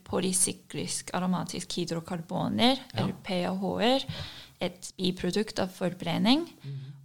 polysyklisk 0.05 1.09
aromatisk 1.17 1.79
hydrokarboner, 1.79 2.81
eller 2.93 3.15
PAH-er, 3.25 4.05
et 4.61 4.91
biprodukt 4.99 5.61
av 5.63 5.73
forbrenning. 5.73 6.45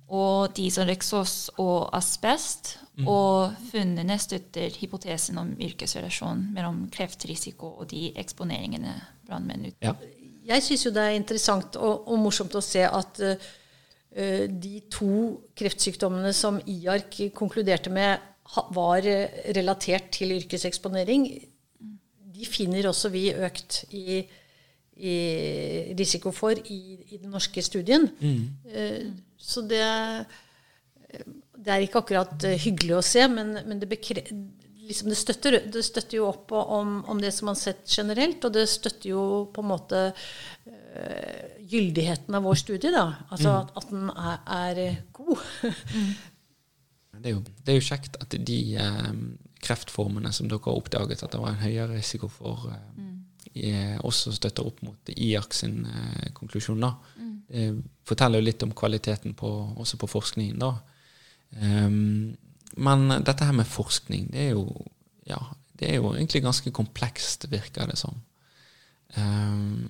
Og 0.08 0.52
dieseleksos 0.56 1.50
og 1.60 1.88
asbest. 1.96 2.76
Og 3.06 3.54
funnene 3.70 4.16
støtter 4.18 4.74
hypotesen 4.80 5.38
om 5.38 5.52
yrkesrelasjon 5.62 6.48
mellom 6.54 6.86
kreftrisiko 6.92 7.76
og 7.78 7.90
de 7.92 8.08
eksponeringene 8.18 8.94
brannmenn 9.28 9.68
ut. 9.68 9.76
Ja. 9.84 9.94
Jeg 10.48 10.64
syns 10.64 10.86
jo 10.86 10.92
det 10.96 11.04
er 11.04 11.16
interessant 11.18 11.76
og, 11.76 12.08
og 12.08 12.20
morsomt 12.22 12.56
å 12.56 12.64
se 12.64 12.82
at 12.88 13.20
uh, 13.20 13.48
de 14.48 14.80
to 14.90 15.12
kreftsykdommene 15.58 16.32
som 16.34 16.58
IARC 16.64 17.28
konkluderte 17.36 17.92
med 17.92 18.16
ha, 18.54 18.64
var 18.74 19.04
uh, 19.04 19.38
relatert 19.54 20.08
til 20.16 20.32
yrkeseksponering, 20.38 21.28
de 22.38 22.48
finner 22.48 22.86
også 22.90 23.10
vi 23.12 23.28
økt 23.34 23.80
i, 23.96 24.20
i 24.98 25.16
risiko 25.98 26.32
for 26.34 26.58
i, 26.58 26.80
i, 27.08 27.18
den 27.18 27.32
norske 27.34 27.62
studien. 27.64 28.08
Uh, 28.18 29.10
så 29.38 29.62
det, 29.66 29.82
det 31.58 31.74
er 31.74 31.84
ikke 31.84 32.02
akkurat 32.04 32.48
hyggelig 32.62 32.98
å 32.98 33.04
se, 33.06 33.26
men, 33.32 33.56
men 33.66 33.82
det 33.82 33.90
bekre, 33.90 34.24
liksom 34.88 35.10
det, 35.12 35.18
støtter, 35.18 35.58
det, 35.68 35.82
støtter, 35.84 36.18
jo 36.18 36.28
opp 36.30 36.52
om, 36.52 37.02
om, 37.08 37.20
det 37.20 37.32
som 37.34 37.48
man 37.48 37.56
har 37.56 37.60
sett 37.60 37.84
generelt, 37.92 38.44
og 38.44 38.54
det 38.56 38.64
støtter 38.70 39.10
jo 39.12 39.22
på 39.52 39.64
en 39.64 39.70
måte 39.70 40.02
uh, 40.14 41.44
gyldigheten 41.68 42.38
av 42.38 42.48
vår 42.48 42.60
studie. 42.62 42.92
da, 42.94 43.06
Altså 43.28 43.52
mm. 43.52 43.58
at, 43.60 43.74
at, 43.80 43.90
den 43.92 44.10
er, 44.14 44.38
er 44.58 45.00
god. 45.12 45.44
mm. 45.92 46.12
det, 47.18 47.24
er 47.24 47.34
jo, 47.34 47.42
det, 47.44 47.68
er 47.72 47.78
jo, 47.78 47.86
kjekt 47.90 48.20
at 48.24 48.38
de 48.50 48.60
kreftformene 49.64 50.32
som 50.34 50.48
dere 50.50 50.62
har 50.64 50.78
oppdaget 50.78 51.24
at 51.24 51.34
det 51.34 51.40
var 51.42 51.54
en 51.54 51.62
høyere 51.62 51.96
risiko 51.96 52.30
for, 52.32 52.68
uh, 52.70 52.98
mm. 52.98 54.04
også 54.06 54.32
støtter 54.36 54.66
opp 54.66 54.82
mot 54.86 55.12
IARC 55.14 55.56
sin 55.62 55.80
konklusjon. 56.36 56.80
da. 56.84 56.92
Det 57.48 57.64
forteller 58.06 58.38
jo 58.38 58.46
litt 58.46 58.62
om 58.62 58.74
kvaliteten 58.76 59.34
på, 59.34 59.48
også 59.80 59.98
på 59.98 60.10
forskningen. 60.10 60.60
da. 60.60 60.74
Um, 61.56 62.36
men 62.76 63.08
dette 63.24 63.46
her 63.46 63.56
med 63.56 63.66
forskning, 63.66 64.28
det 64.32 64.48
er 64.48 64.52
jo, 64.52 64.66
ja, 65.26 65.40
det 65.80 65.88
er 65.88 65.96
jo 65.98 66.12
egentlig 66.12 66.44
ganske 66.44 66.72
komplekst, 66.74 67.48
virker 67.50 67.88
det 67.88 67.96
som. 67.98 68.20
Um, 69.16 69.88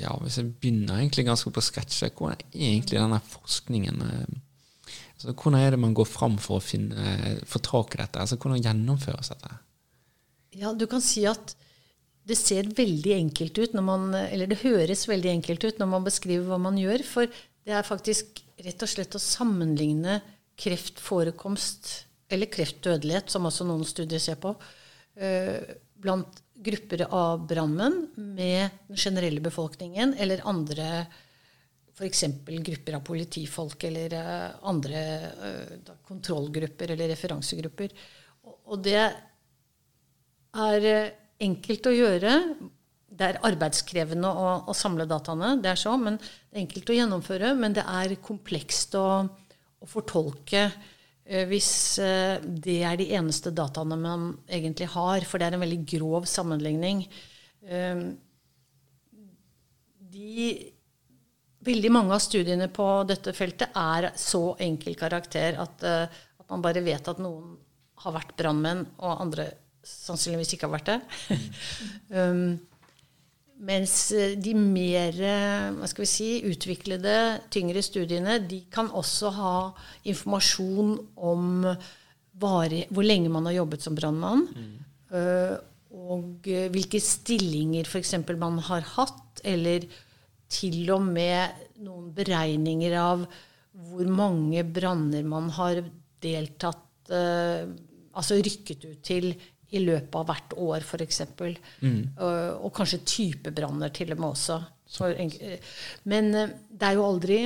ja, 0.00 0.12
hvis 0.22 0.40
jeg 0.40 0.52
begynner 0.60 0.98
egentlig 0.98 1.26
ganske 1.28 1.52
på 1.52 1.60
å 1.60 1.64
hvor 1.64 1.92
hvordan 2.18 2.44
er 2.52 2.72
egentlig 2.72 2.98
denne 2.98 3.20
forskningen 3.30 4.02
altså, 5.20 5.34
Hvordan 5.36 5.60
er 5.60 5.74
det 5.74 5.80
man 5.82 5.96
går 5.96 6.08
fram 6.08 6.38
for 6.40 6.58
å 6.58 6.64
få 7.46 7.62
tak 7.64 7.94
i 7.94 8.02
dette? 8.02 8.22
Altså, 8.22 8.38
hvordan 8.40 8.64
gjennomføres 8.64 9.32
dette? 9.34 9.56
Ja, 10.58 10.72
du 10.74 10.86
kan 10.90 11.04
si 11.04 11.22
at 11.30 11.54
det 12.26 12.36
ser 12.38 12.68
veldig 12.76 13.14
enkelt 13.16 13.58
ut, 13.58 13.72
når 13.74 13.84
man, 13.86 14.10
eller 14.18 14.50
det 14.50 14.60
høres 14.64 15.06
veldig 15.08 15.30
enkelt 15.38 15.64
ut 15.64 15.80
når 15.80 15.88
man 15.94 16.06
beskriver 16.06 16.46
hva 16.50 16.58
man 16.62 16.78
gjør. 16.78 17.04
For 17.06 17.30
det 17.66 17.74
er 17.76 17.86
faktisk 17.86 18.42
rett 18.64 18.84
og 18.84 18.90
slett 18.92 19.16
å 19.16 19.22
sammenligne 19.22 20.20
kreftforekomst 20.60 21.90
eller 22.30 22.50
kreftdødelighet, 22.52 23.32
som 23.32 23.48
også 23.48 23.66
noen 23.66 23.86
studier 23.88 24.22
ser 24.22 24.38
på, 24.42 24.52
eh, 25.16 25.58
blant 26.00 26.42
grupper 26.60 27.06
av 27.08 27.46
brannmenn 27.48 28.10
med 28.16 28.70
den 28.88 29.00
generelle 29.00 29.40
befolkningen 29.42 30.12
eller 30.20 30.44
andre 30.48 31.06
f.eks. 32.00 32.24
grupper 32.64 32.96
av 32.96 33.04
politifolk 33.06 33.84
eller 33.90 34.16
eh, 34.16 34.46
andre 34.72 35.00
eh, 35.50 35.94
kontrollgrupper 36.08 36.94
eller 36.96 37.12
referansegrupper. 37.12 37.94
Og 38.72 38.80
det 38.82 38.98
er 39.00 40.90
enkelt 41.40 41.88
å 41.90 41.94
gjøre. 41.94 42.36
Det 43.10 43.26
er 43.26 43.42
arbeidskrevende 43.46 44.30
å, 44.30 44.54
å 44.70 44.76
samle 44.76 45.04
dataene, 45.08 45.58
det 45.60 45.74
er 45.74 45.80
så, 45.80 45.92
men 46.00 46.16
det 46.18 46.56
er 46.56 46.64
enkelt 46.64 46.90
å 46.90 46.96
gjennomføre. 46.96 47.52
Men 47.58 47.76
det 47.76 47.84
er 47.84 48.16
komplekst 48.24 48.96
å, 48.98 49.06
å 49.26 49.90
fortolke 49.90 50.70
Eh, 51.30 51.46
hvis 51.46 51.98
eh, 52.02 52.40
det 52.42 52.80
er 52.82 52.96
de 52.98 53.06
eneste 53.14 53.52
dataene 53.54 53.98
man 54.00 54.32
egentlig 54.50 54.88
har, 54.96 55.22
for 55.28 55.38
det 55.38 55.46
er 55.46 55.56
en 55.56 55.62
veldig 55.62 55.84
grov 55.92 56.26
sammenligning 56.26 57.04
eh, 57.62 58.02
de, 60.10 60.48
Veldig 61.66 61.90
mange 61.92 62.16
av 62.16 62.22
studiene 62.24 62.70
på 62.72 62.86
dette 63.08 63.34
feltet 63.36 63.76
er 63.76 64.10
så 64.18 64.54
enkel 64.64 64.96
karakter 64.96 65.58
at, 65.60 65.84
at 65.84 66.46
man 66.48 66.62
bare 66.64 66.80
vet 66.84 67.10
at 67.10 67.20
noen 67.20 67.58
har 68.00 68.14
vært 68.16 68.32
brannmenn, 68.38 68.86
og 69.04 69.20
andre 69.20 69.50
sannsynligvis 69.84 70.54
ikke 70.56 70.68
har 70.68 70.76
vært 70.78 70.88
det. 70.88 70.98
um, 72.16 72.58
Mens 73.60 73.94
eh, 74.16 74.38
de 74.40 74.54
mer 74.56 75.16
eh, 75.20 75.66
hva 75.76 75.88
skal 75.90 76.06
vi 76.06 76.08
si, 76.08 76.28
utviklede, 76.48 77.16
tyngre 77.52 77.82
studiene 77.84 78.38
de 78.48 78.62
kan 78.72 78.88
også 78.96 79.32
ha 79.36 79.56
informasjon 80.08 80.94
om 81.20 81.66
varig, 82.40 82.86
hvor 82.88 83.04
lenge 83.04 83.32
man 83.32 83.50
har 83.50 83.58
jobbet 83.58 83.84
som 83.84 83.98
brannmann. 83.98 84.46
Mm. 84.48 84.78
Og 85.90 86.46
hvilke 86.72 87.00
stillinger 87.04 87.84
f.eks. 87.84 88.14
man 88.30 88.56
har 88.64 88.86
hatt, 88.94 89.42
eller 89.44 89.84
til 90.50 90.82
og 90.94 91.04
med 91.06 91.64
noen 91.84 92.10
beregninger 92.14 92.96
av 93.00 93.24
hvor 93.90 94.10
mange 94.10 94.64
branner 94.66 95.24
man 95.26 95.50
har 95.56 95.82
deltatt 96.20 96.86
Altså 97.10 98.36
rykket 98.38 98.84
ut 98.84 98.98
til 99.02 99.32
i 99.74 99.80
løpet 99.82 100.16
av 100.18 100.26
hvert 100.28 100.54
år, 100.58 100.84
f.eks. 100.84 101.20
Mm. 101.82 102.00
Og, 102.18 102.38
og 102.66 102.72
kanskje 102.74 103.02
typebranner 103.06 103.92
til 103.94 104.12
og 104.14 104.20
med 104.20 104.28
også. 104.32 104.58
men 106.10 106.34
eh, 106.34 106.56
det 106.70 106.88
er 106.88 106.98
jo 106.98 107.06
aldri 107.06 107.38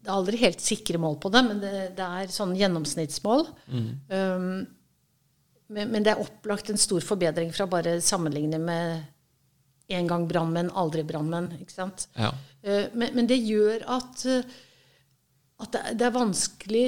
det 0.00 0.08
er 0.08 0.16
aldri 0.16 0.40
helt 0.40 0.62
sikre 0.64 0.98
mål 0.98 1.18
på 1.20 1.30
det, 1.30 1.42
men 1.46 1.58
det, 1.60 1.72
det 1.98 2.04
er 2.22 2.32
sånn 2.32 2.54
gjennomsnittsmål. 2.56 3.42
Mm. 3.68 3.88
Um, 4.08 4.46
men, 5.70 5.90
men, 5.92 6.02
det 6.02 6.14
er 6.14 6.22
opplagt 6.22 6.72
en 6.72 6.80
stor 6.80 7.04
forbedring 7.04 7.52
fra 7.54 7.66
bare 7.70 7.98
sammenligne 8.02 8.58
med 8.62 9.02
en 9.96 10.10
gang 10.10 10.26
brannmenn, 10.30 10.72
aldri 10.78 11.04
brannmenn. 11.06 11.52
Ja. 12.16 12.32
Uh, 12.64 12.86
men, 12.94 13.14
men, 13.14 13.26
det 13.30 13.40
gjør 13.42 13.86
at 13.98 14.26
uh, 14.28 14.58
at 15.60 15.74
det, 15.74 15.80
det, 16.00 16.04
er 16.06 16.14
vanskelig 16.14 16.84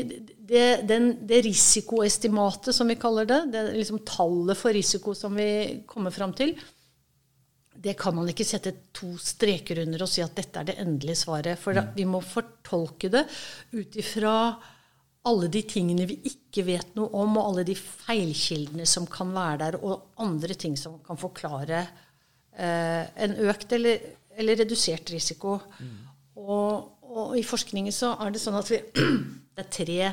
det, 0.48 0.66
den, 0.88 1.10
det, 1.28 1.42
risikoestimatet, 1.44 2.72
som 2.74 2.88
vi 2.88 2.96
kaller 3.00 3.28
det, 3.28 3.40
det 3.52 3.64
liksom 3.76 4.00
tallet 4.08 4.58
for 4.58 4.72
risiko 4.72 5.12
som 5.16 5.36
vi 5.36 5.82
kommer 5.88 6.14
fram 6.14 6.32
til, 6.36 6.54
det 7.82 7.96
kan 7.98 8.14
man 8.14 8.28
ikke 8.30 8.46
sette 8.46 8.72
to 8.94 9.14
streker 9.20 9.82
under 9.82 10.04
og 10.04 10.10
si 10.10 10.22
at 10.24 10.36
dette 10.36 10.60
er 10.60 10.68
det 10.68 10.78
endelige 10.80 11.18
svaret. 11.24 11.58
For 11.60 11.76
da, 11.76 11.86
vi 11.96 12.06
må 12.08 12.20
fortolke 12.24 13.10
det 13.12 13.24
ut 13.74 13.98
ifra 13.98 14.36
alle 15.28 15.48
de 15.52 15.62
tingene 15.68 16.06
vi 16.08 16.18
ikke 16.30 16.64
vet 16.66 16.96
noe 16.98 17.10
om, 17.22 17.36
og 17.38 17.48
alle 17.48 17.64
de 17.66 17.76
feilkildene 17.78 18.86
som 18.88 19.06
kan 19.10 19.30
være 19.34 19.58
der, 19.64 19.78
og 19.82 20.22
andre 20.22 20.56
ting 20.58 20.74
som 20.78 20.98
kan 21.06 21.18
forklare 21.18 21.82
eh, 21.82 22.01
en 22.52 23.36
økt 23.48 23.72
eller, 23.72 24.02
eller 24.36 24.58
redusert 24.60 25.10
risiko. 25.12 25.58
Mm. 25.80 25.94
Og, 26.42 26.88
og 27.02 27.34
i 27.38 27.44
forskningen 27.46 27.94
så 27.94 28.14
er 28.20 28.32
det 28.32 28.42
sånn 28.42 28.58
at 28.58 28.70
vi, 28.72 28.80
det 29.56 29.64
er 29.64 29.72
tre 29.72 30.12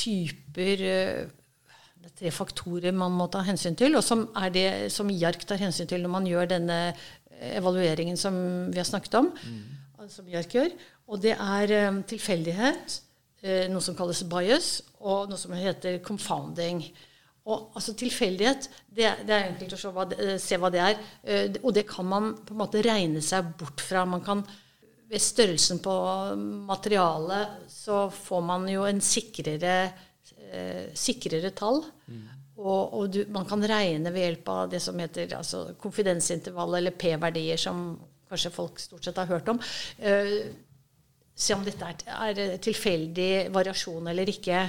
typer 0.00 0.84
eh, 0.86 1.26
Det 2.00 2.08
er 2.08 2.16
tre 2.22 2.32
faktorer 2.32 2.96
man 2.96 3.12
må 3.12 3.26
ta 3.32 3.42
hensyn 3.44 3.76
til, 3.76 3.96
og 3.98 4.04
som 4.04 4.26
er 4.40 4.52
det 4.54 4.68
som 4.92 5.10
IARC 5.12 5.44
tar 5.44 5.60
hensyn 5.60 5.88
til 5.88 6.00
når 6.04 6.14
man 6.14 6.28
gjør 6.28 6.54
denne 6.54 6.78
evalueringen 7.50 8.16
som 8.20 8.34
vi 8.72 8.80
har 8.80 8.88
snakket 8.88 9.16
om. 9.20 9.30
Mm. 9.32 10.08
Som 10.08 10.28
IARC 10.28 10.56
gjør. 10.56 10.72
Og 11.12 11.20
det 11.20 11.34
er 11.36 12.00
tilfeldighet, 12.08 12.96
noe 13.72 13.84
som 13.84 13.96
kalles 13.96 14.20
bias, 14.28 14.68
og 15.00 15.30
noe 15.30 15.40
som 15.40 15.52
heter 15.56 15.98
confounding. 16.04 16.82
Og 17.48 17.76
altså 17.78 17.94
Tilfeldighet 17.96 18.68
det, 18.86 19.06
det, 19.24 19.32
er 19.32 19.46
enkelt 19.48 19.72
å 19.74 19.78
se 19.80 19.92
hva 19.94 20.04
det, 20.10 20.34
se 20.42 20.58
hva 20.60 20.70
det 20.72 20.82
er. 20.84 20.98
Uh, 21.24 21.60
og 21.62 21.72
det 21.76 21.86
kan 21.88 22.08
man 22.08 22.34
på 22.44 22.56
en 22.56 22.60
måte 22.60 22.82
regne 22.84 23.22
seg 23.24 23.54
bort 23.60 23.80
fra. 23.84 24.04
Man 24.08 24.24
kan 24.26 24.44
ved 25.10 25.22
størrelsen 25.22 25.80
på 25.82 25.92
materialet 26.68 27.64
så 27.72 28.04
får 28.14 28.44
man 28.46 28.68
jo 28.70 28.84
en 28.86 29.00
sikrere, 29.02 29.72
eh, 30.52 30.92
sikrere 30.94 31.50
tall. 31.56 31.82
Mm. 32.06 32.28
Og, 32.60 32.94
og 32.94 33.10
du, 33.10 33.24
man 33.32 33.48
kan 33.48 33.64
regne 33.64 34.12
ved 34.14 34.26
hjelp 34.26 34.50
av 34.52 34.70
det 34.70 34.82
som 34.84 34.98
heter 35.00 35.34
altså, 35.34 35.64
konfidensintervall, 35.82 36.76
eller 36.78 36.94
P-verdier, 36.94 37.58
som 37.58 37.96
kanskje 38.30 38.54
folk 38.54 38.78
stort 38.78 39.06
sett 39.06 39.18
har 39.18 39.30
hørt 39.32 39.50
om. 39.50 39.58
Eh, 39.98 40.36
se 41.34 41.56
om 41.56 41.64
dette 41.66 41.90
er, 41.90 42.04
er 42.38 42.60
tilfeldig 42.62 43.48
variasjon 43.54 44.12
eller 44.12 44.30
ikke. 44.30 44.62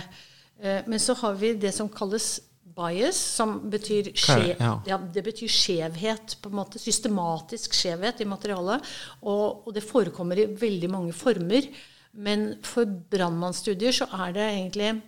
Eh, 0.57 0.87
men 0.87 1.03
så 1.03 1.19
har 1.21 1.37
vi 1.37 1.53
det 1.59 1.73
som 1.75 1.91
kalles 1.91 2.39
bias, 2.75 3.17
som 3.37 3.57
betyr, 3.71 4.11
skje, 4.17 4.55
ja, 4.87 4.97
det 5.13 5.23
betyr 5.25 5.51
skjevhet. 5.51 6.37
på 6.41 6.49
en 6.49 6.55
måte, 6.61 6.79
Systematisk 6.79 7.73
skjevhet 7.77 8.21
i 8.21 8.29
materialet. 8.29 8.83
Og, 9.21 9.67
og, 9.67 9.73
det 9.75 9.83
forekommer 9.85 10.39
i 10.39 10.49
veldig 10.59 10.89
mange 10.91 11.13
former. 11.13 11.67
Men 12.11 12.55
for 12.67 12.85
brannmannsstudier 12.85 13.95
så 13.95 14.05
er 14.25 14.35
det 14.35 14.47
egentlig 14.49 15.01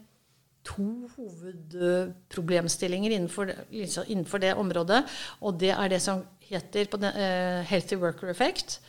to 0.63 1.09
hovedproblemstillinger 1.17 3.11
innenfor, 3.11 3.51
liksom 3.71 4.03
innenfor 4.07 4.37
det 4.39 4.53
området. 4.55 5.03
Og 5.41 5.59
det 5.59 5.73
er 5.75 5.87
det 5.91 6.01
som 6.01 6.23
heter 6.47 6.85
på 6.87 6.97
den, 7.01 7.11
uh, 7.15 7.63
healthy 7.67 7.95
worker 7.99 8.31
effect 8.31 8.79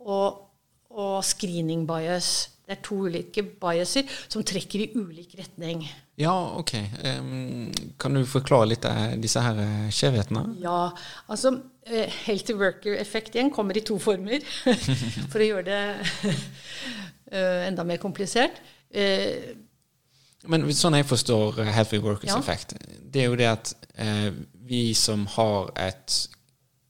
og, 0.00 0.48
og 0.90 1.24
screening 1.24 1.86
bias. 1.88 2.57
Det 2.68 2.76
er 2.76 2.82
to 2.84 2.98
ulike 3.08 3.42
biaser 3.62 4.04
som 4.28 4.44
trekker 4.44 4.84
i 4.84 4.88
ulik 4.98 5.32
retning. 5.38 5.86
Ja, 6.20 6.34
ok. 6.58 6.74
Um, 7.00 7.70
kan 8.00 8.16
du 8.18 8.26
forklare 8.28 8.68
litt 8.74 8.84
av 8.88 9.16
disse 9.22 9.40
her 9.40 9.60
eh, 9.62 9.86
skjevhetene? 9.94 10.42
Ja, 10.60 10.90
altså 11.32 11.54
eh, 11.86 12.12
Healthy 12.26 12.58
worker-effekt 12.58 13.38
igjen 13.38 13.52
kommer 13.54 13.78
i 13.78 13.84
to 13.86 13.96
former. 14.02 14.44
for 15.32 15.40
å 15.40 15.48
gjøre 15.48 15.64
det 15.70 15.80
eh, 17.32 17.64
enda 17.70 17.86
mer 17.88 18.02
komplisert. 18.02 18.60
Men 20.48 20.68
sånn 20.72 20.96
jeg 20.96 21.08
forstår 21.08 21.64
Healthy 21.66 21.98
Workers 22.04 22.30
Ja. 22.30 22.38
Effect, 22.40 22.76
det 23.04 23.24
er 23.24 23.26
jo 23.28 23.36
det 23.36 23.48
at 23.50 23.72
vi 24.68 24.94
som 24.94 25.26
har 25.26 25.70
et, 25.80 26.18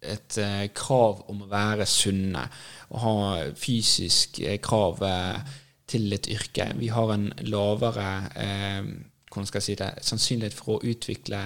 et 0.03 0.39
eh, 0.43 0.67
krav 0.75 1.23
om 1.31 1.45
å 1.45 1.51
være 1.51 1.87
sunne, 1.89 2.45
og 2.91 3.03
ha 3.05 3.17
fysisk 3.59 4.41
eh, 4.43 4.59
krav 4.63 5.03
eh, 5.07 5.57
til 5.89 6.13
et 6.13 6.29
yrke, 6.31 6.69
vi 6.79 6.91
har 6.93 7.13
en 7.15 7.29
lavere 7.49 8.09
eh, 8.37 8.91
si 9.61 9.77
det, 9.79 9.93
sannsynlighet 10.03 10.57
for 10.57 10.77
å 10.77 10.83
utvikle 10.89 11.45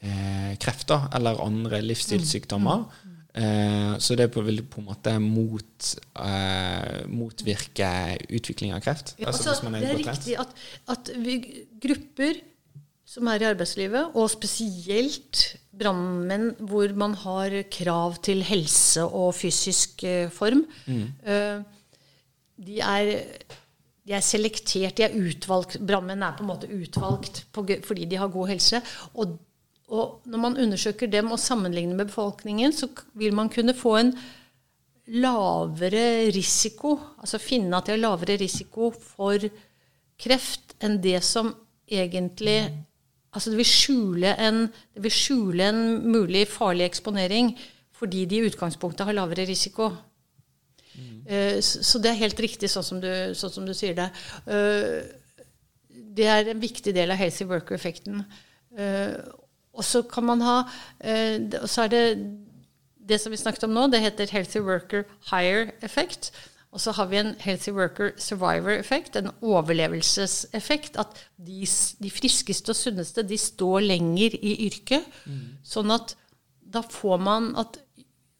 eh, 0.00 0.52
krefter 0.60 1.08
eller 1.16 1.40
andre 1.44 1.80
livsstilssykdommer. 1.84 2.84
Eh, 3.34 3.94
så 3.98 4.14
det 4.14 4.28
vil 4.36 4.62
på 4.70 4.80
en 4.80 4.88
måte 4.88 5.14
mot, 5.18 5.90
eh, 6.22 7.04
motvirke 7.10 7.90
utvikling 8.30 8.74
av 8.76 8.82
kreft. 8.84 9.16
Ja, 9.18 9.32
altså 9.32 9.50
altså, 9.50 9.72
det 9.74 9.88
er 9.88 9.98
riktig 9.98 10.36
at, 10.38 10.54
at 10.94 11.10
vi, 11.18 11.40
grupper 11.82 12.38
som 13.14 13.28
er 13.30 13.42
i 13.42 13.48
arbeidslivet, 13.50 14.14
og 14.16 14.30
spesielt 14.32 15.42
brannmenn 15.74 16.54
hvor 16.66 16.94
man 16.98 17.14
har 17.20 17.56
krav 17.74 18.16
til 18.24 18.42
helse 18.46 19.04
og 19.04 19.34
fysisk 19.36 20.04
eh, 20.08 20.30
form, 20.32 20.64
Mm. 20.86 21.06
eh, 21.26 21.62
de, 22.64 22.78
er, 22.80 23.10
de 24.04 24.12
er 24.12 24.24
selektert, 24.24 24.98
de 24.98 25.06
er 25.06 25.16
utvalgt. 25.16 25.78
Brannmenn 25.80 26.22
er 26.22 26.36
på 26.36 26.44
en 26.44 26.50
måte 26.50 26.68
utvalgt 26.68 27.44
på, 27.54 27.64
fordi 27.86 28.06
de 28.10 28.20
har 28.20 28.32
god 28.32 28.52
helse. 28.52 28.80
Og, 29.14 29.38
og 29.88 30.24
når 30.28 30.42
man 30.42 30.58
undersøker 30.60 31.08
dem 31.10 31.32
og 31.32 31.40
sammenligner 31.40 31.96
med 31.96 32.10
befolkningen, 32.12 32.72
så 32.72 32.90
vil 33.16 33.34
man 33.36 33.48
kunne 33.52 33.76
få 33.76 33.96
en 34.02 34.12
lavere 35.06 36.32
risiko, 36.32 36.96
altså 37.20 37.40
finne 37.40 37.76
at 37.76 37.86
de 37.86 37.92
har 37.92 38.00
lavere 38.00 38.38
risiko 38.40 38.90
for 38.92 39.48
kreft 40.20 40.76
enn 40.84 41.00
det 41.04 41.20
som 41.24 41.52
egentlig 41.90 42.58
Altså 43.34 43.50
det 43.50 43.58
vil 43.58 43.66
skjule 43.66 44.30
en, 44.38 44.58
vil 45.02 45.10
skjule 45.10 45.64
en 45.66 45.78
mulig 46.06 46.44
farlig 46.46 46.84
eksponering 46.86 47.48
fordi 47.98 48.20
de 48.30 48.36
i 48.38 48.44
utgangspunktet 48.46 49.08
har 49.08 49.16
lavere 49.16 49.42
risiko. 49.48 49.88
Eh, 51.26 51.60
Så 51.60 51.98
det 52.02 52.10
er 52.10 52.20
helt 52.22 52.40
riktig 52.40 52.68
sånn 52.70 52.84
som 52.84 53.00
du, 53.00 53.08
sånn 53.34 53.50
som 53.52 53.66
du 53.66 53.74
sier 53.74 53.94
det. 53.94 54.10
Eh, 54.46 55.02
Det 56.16 56.26
er 56.26 56.50
en 56.50 56.60
viktig 56.60 56.94
del 56.94 57.10
av 57.10 57.16
healthy 57.18 57.44
worker-effekten. 57.44 58.24
Eh, 58.78 59.16
Og 59.74 59.82
så 59.84 60.02
kan 60.02 60.24
man 60.24 60.40
ha 60.40 60.62
Og 61.02 61.68
så 61.68 61.82
er 61.84 61.88
det 61.88 62.04
det 63.06 63.20
som 63.20 63.30
vi 63.32 63.36
snakket 63.36 63.64
om 63.64 63.74
nå, 63.74 63.90
det 63.90 64.00
heter 64.00 64.26
healthy 64.30 64.60
worker 64.60 65.04
higher 65.30 65.72
effect. 65.82 66.30
Og 66.72 66.80
så 66.80 66.90
har 66.92 67.06
vi 67.06 67.16
en 67.18 67.34
healthy 67.38 67.70
worker 67.70 68.12
survivor-effekt, 68.18 69.16
en 69.16 69.30
overlevelseseffekt. 69.42 70.96
At 70.96 71.12
de, 71.38 71.66
de 72.02 72.10
friskeste 72.10 72.70
og 72.72 72.76
sunneste 72.78 73.22
de 73.22 73.36
står 73.38 73.80
lenger 73.86 74.34
i 74.40 74.54
yrket. 74.66 75.04
Sånn 75.64 75.92
at 75.94 76.16
da 76.74 76.80
får 76.82 77.20
man 77.20 77.52
at 77.60 77.78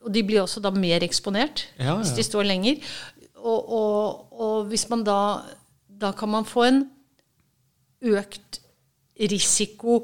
Og 0.05 0.13
de 0.13 0.23
blir 0.27 0.43
også 0.43 0.61
da 0.61 0.71
mer 0.71 1.03
eksponert 1.07 1.65
Ja, 1.79 1.85
ja. 1.85 1.95
hvis 2.01 2.13
de 2.17 2.23
står 2.27 2.45
lenger. 2.45 2.83
Og, 3.37 3.69
og, 3.73 4.33
og 4.33 4.65
hvis 4.71 4.87
man 4.93 5.05
da 5.05 5.19
Da 6.01 6.13
kan 6.13 6.29
man 6.29 6.45
få 6.45 6.65
en 6.69 6.83
økt 8.05 8.61
risiko 9.21 10.03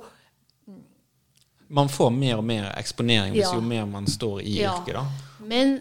Man 1.68 1.88
får 1.88 2.10
mer 2.10 2.36
og 2.40 2.44
mer 2.44 2.70
eksponering 2.78 3.32
hvis 3.34 3.46
Ja. 3.46 3.54
jo 3.54 3.60
mer 3.60 3.84
man 3.86 4.06
står 4.06 4.40
i 4.40 4.56
yrket, 4.64 4.94
da. 4.94 5.04
Men 5.46 5.80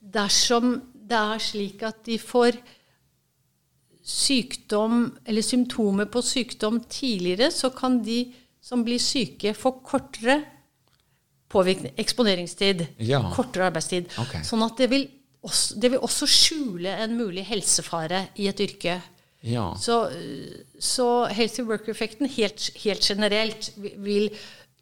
dersom 0.00 0.80
det 1.10 1.18
er 1.18 1.38
slik 1.38 1.82
at 1.86 2.00
de 2.06 2.18
får 2.18 2.56
sykdom 4.02 5.16
eller 5.26 5.42
symptomer 5.42 6.04
på 6.10 6.22
sykdom 6.22 6.80
tidligere, 6.90 7.50
så 7.50 7.70
kan 7.70 8.00
de 8.04 8.32
som 8.62 8.82
blir 8.84 8.98
syke, 8.98 9.54
få 9.54 9.70
kortere 9.86 10.40
eksponeringstid. 11.50 12.86
Ja. 13.02 13.22
Kortere 13.34 13.66
arbeidstid. 13.70 14.10
Okay. 14.22 14.42
Sånn 14.46 14.62
at 14.66 14.78
det 14.78 14.90
vil, 14.92 15.08
også, 15.42 15.78
det 15.82 15.90
vil 15.94 16.04
også 16.06 16.28
skjule 16.30 16.92
en 17.04 17.16
mulig 17.18 17.44
helsefare 17.48 18.26
i 18.40 18.46
et 18.50 18.60
yrke. 18.60 19.00
Ja. 19.42 19.70
Så, 19.80 20.02
så 20.78 21.08
healthy 21.32 21.64
worker-effekten 21.64 22.28
helt, 22.36 22.70
helt 22.84 23.06
generelt 23.08 23.70
vil 23.80 24.28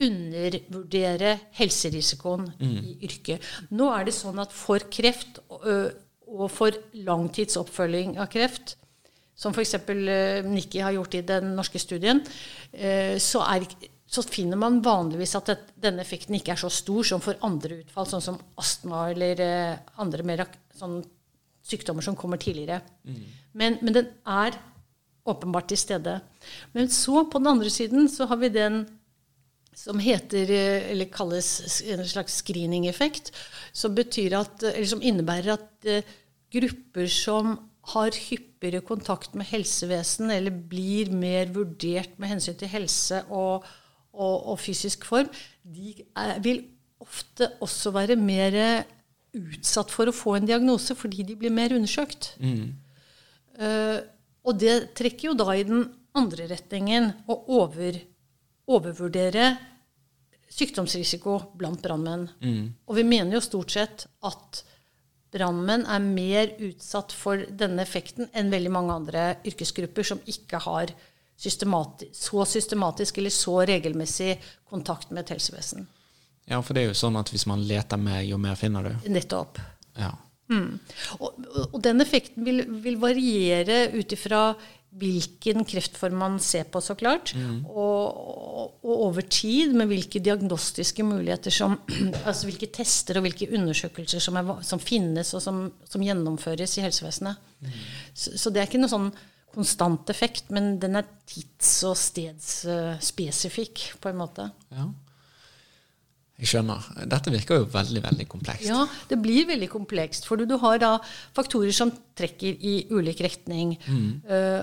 undervurdere 0.02 1.36
helserisikoen 1.58 2.48
i 2.62 2.96
yrket. 3.06 3.42
Nå 3.74 3.88
er 3.94 4.06
det 4.08 4.14
sånn 4.14 4.38
at 4.42 4.52
for 4.54 4.82
kreft 4.94 5.40
og 5.48 6.44
for 6.52 6.76
langtidsoppfølging 6.94 8.16
av 8.20 8.28
kreft, 8.30 8.76
som 9.38 9.54
f.eks. 9.54 9.74
Nikki 10.50 10.82
har 10.82 10.94
gjort 10.96 11.14
i 11.18 11.22
den 11.26 11.52
norske 11.58 11.78
studien, 11.82 12.20
så, 12.74 13.42
er, 13.46 13.66
ikke- 13.66 13.90
så 14.08 14.24
finner 14.24 14.56
man 14.56 14.80
vanligvis 14.84 15.36
at 15.36 15.50
det, 15.50 15.58
denne 15.76 16.00
effekten 16.00 16.38
ikke 16.38 16.54
er 16.54 16.60
så 16.62 16.70
stor 16.72 17.04
som 17.04 17.20
for 17.20 17.36
andre 17.44 17.82
utfall, 17.82 18.08
sånn 18.08 18.24
som 18.24 18.40
astma 18.60 19.10
eller 19.12 19.42
eh, 19.44 19.74
andre 20.00 20.24
mer 20.24 20.46
sånn 20.78 21.02
sykdommer 21.68 22.04
som 22.04 22.16
kommer 22.16 22.40
tidligere. 22.40 22.80
Men, 23.52 23.76
men 23.82 23.96
den 23.98 24.12
er 24.24 24.56
åpenbart 25.28 25.68
til 25.68 25.80
stede. 25.80 26.14
Men 26.72 26.88
så, 26.92 27.26
på 27.28 27.40
den 27.40 27.50
andre 27.52 27.72
siden, 27.72 28.08
så 28.08 28.24
har 28.30 28.40
vi 28.40 28.48
den 28.54 28.86
som 29.78 30.00
heter, 30.02 30.50
eh, 30.50 30.88
eller 30.90 31.10
kalles 31.12 31.82
en 31.86 32.06
slags 32.08 32.40
screening-effekt, 32.40 33.30
som, 33.72 33.92
eller 33.94 34.88
som 34.88 35.04
innebærer 35.04 35.52
at 35.54 35.88
eh, 35.88 36.14
grupper 36.50 37.10
som 37.12 37.58
har 37.92 38.12
hyppigere 38.12 38.82
kontakt 38.84 39.36
med 39.38 39.48
helsevesen, 39.48 40.32
eller 40.34 40.50
blir 40.50 41.12
mer 41.14 41.52
vurdert 41.54 42.18
med 42.18 42.34
hensyn 42.34 42.56
til 42.58 42.72
helse 42.72 43.22
og, 43.28 43.68
og, 44.18 44.36
og 44.52 44.60
fysisk 44.60 45.06
form, 45.08 45.30
de 45.62 45.94
er, 46.18 46.38
vil 46.44 46.64
ofte 47.02 47.52
også 47.64 47.94
være 47.94 48.18
mer 48.18 48.58
utsatt 49.38 49.92
for 49.94 50.10
å 50.10 50.16
få 50.16 50.36
en 50.38 50.48
diagnose 50.48 50.96
fordi 50.98 51.24
de 51.28 51.36
blir 51.38 51.54
mer 51.54 51.74
undersøkt. 51.76 52.32
Eh, 53.58 53.98
og 54.48 54.58
det 54.58 54.94
trekker 54.98 55.30
jo 55.30 55.38
da 55.38 55.54
i 55.54 55.66
den 55.68 55.86
andre 56.18 56.48
retningen 56.50 57.10
å 57.30 57.36
over, 57.60 57.98
overvurdere 58.66 59.50
sykdomsrisiko 60.48 61.36
blant 61.60 61.82
brannmenn. 61.84 62.24
Og 62.88 62.96
vi 62.96 63.04
mener 63.04 63.36
jo 63.36 63.44
stort 63.44 63.74
sett 63.74 64.06
at 64.24 64.62
brannmenn 65.34 65.84
er 65.84 66.00
mer 66.00 66.54
utsatt 66.64 67.12
for 67.12 67.44
denne 67.50 67.84
effekten 67.84 68.30
enn 68.32 68.50
veldig 68.50 68.72
mange 68.72 68.96
andre 68.96 69.24
yrkesgrupper 69.44 70.06
som 70.08 70.22
ikke 70.26 70.62
har 70.64 70.94
systemati 71.38 72.10
så 72.12 72.44
systematisk 72.44 73.18
eller 73.20 73.34
så 73.34 73.60
regelmessig 73.70 74.32
kontakt 74.68 75.12
med 75.12 75.24
et 75.24 75.36
helsevesen. 75.36 75.86
ja, 76.48 76.62
for 76.62 76.74
det 76.74 76.82
er 76.82 76.90
jo 76.90 76.96
sånn 76.98 77.18
at 77.20 77.30
hvis 77.30 77.46
man 77.46 77.62
leter 77.68 78.00
mer, 78.00 78.22
jo 78.26 78.38
mer 78.40 78.56
finner 78.58 78.88
du. 78.88 79.10
Nettopp. 79.12 79.60
Ja. 79.98 80.14
Og, 81.20 81.46
og 81.68 81.78
den 81.84 82.00
effekten 82.00 82.46
vil, 82.46 82.62
vil 82.82 82.96
variere 83.00 83.88
ut 83.92 84.12
ifra 84.16 84.42
hvilken 84.98 85.66
kreftform 85.68 86.16
man 86.16 86.38
ser 86.40 86.64
på, 86.72 86.80
så 86.80 86.96
klart. 86.98 87.34
Og, 87.68 88.04
og, 88.08 88.78
og 88.80 89.02
over 89.10 89.26
tid 89.28 89.74
med 89.76 89.90
hvilke 89.90 90.22
diagnostiske 90.24 91.04
muligheter 91.04 91.52
som 91.54 91.76
Altså 92.28 92.48
hvilke 92.48 92.70
tester 92.72 93.20
og 93.20 93.26
hvilke 93.26 93.50
undersøkelser 93.52 94.24
som, 94.24 94.40
er, 94.40 94.54
som 94.64 94.80
finnes 94.82 95.34
og 95.36 95.44
som, 95.44 95.66
som 95.88 96.04
gjennomføres 96.04 96.78
i 96.78 96.86
helsevesenet. 96.86 97.50
Så, 98.14 98.38
så 98.40 98.50
det 98.50 98.62
er 98.62 98.70
ikke 98.70 98.80
noe 98.80 98.92
sånn 98.92 99.12
konstant 99.58 100.08
effekt, 100.14 100.48
men 100.54 100.76
den 100.80 100.96
er 101.00 101.06
tids- 101.28 101.82
og 101.88 101.96
stedsspesifikk, 101.98 103.88
på 104.00 104.08
en 104.12 104.18
måte. 104.22 104.50
ja. 104.72 104.86
Jeg 106.38 106.46
skjønner. 106.52 106.84
Dette 107.10 107.32
virker 107.34 107.56
jo 107.58 107.64
veldig, 107.72 108.00
veldig 108.04 108.24
komplekst. 108.30 108.68
Ja, 108.68 108.84
det 109.10 109.16
blir 109.18 109.48
veldig 109.48 109.66
komplekst. 109.72 110.22
For 110.28 110.38
du, 110.38 110.52
har 110.62 110.78
da 110.78 110.90
faktorer 111.34 111.74
som 111.74 111.90
trekker 112.14 112.54
i 112.62 112.74
ulik 112.94 113.18
retning. 113.26 113.72
Eh, 114.22 114.60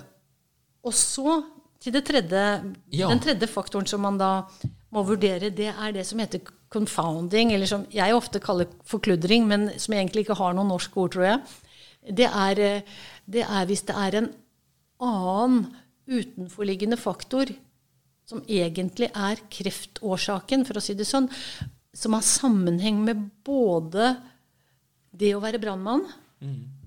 og 0.87 0.93
så 0.95 1.41
til 1.83 1.91
det 1.97 2.05
tredje, 2.07 2.45
Ja. 2.95 3.09
den 3.11 3.19
tredje 3.19 3.49
faktoren 3.51 3.85
som 3.85 3.99
man 4.07 4.17
da 4.17 4.47
må 4.95 5.03
vurdere, 5.03 5.51
det 5.51 5.67
er 5.75 5.91
det 5.91 6.05
som 6.07 6.17
heter 6.23 6.39
confounding, 6.71 7.51
eller 7.51 7.67
som 7.67 7.83
jeg 7.91 8.15
ofte 8.15 8.39
kaller 8.39 8.67
forkludring, 8.87 9.45
men 9.45 9.67
som 9.77 9.93
egentlig 9.99 10.23
ikke 10.23 10.39
har 10.39 10.53
noe 10.55 10.63
norsk 10.71 10.95
ord, 10.95 11.11
tror 11.11 11.25
jeg. 11.27 11.41
Det 12.15 12.31
er, 12.31 12.59
eh, 12.59 12.81
det 13.27 13.43
er 13.43 13.65
hvis 13.65 13.83
det 13.83 13.95
er 13.99 14.15
en 14.21 14.31
annen 15.03 15.65
utenforliggende 16.05 16.97
faktor 17.01 17.49
som 18.25 18.41
egentlig 18.49 19.11
er 19.13 19.41
kreftårsaken, 19.53 20.65
for 20.65 20.79
å 20.79 20.83
si 20.83 20.95
det 20.97 21.05
sånn, 21.07 21.27
som 21.95 22.15
har 22.17 22.25
sammenheng 22.25 23.03
med 23.05 23.21
både 23.45 24.15
det 25.15 25.31
å 25.35 25.41
være 25.43 25.61
brannmann 25.61 26.03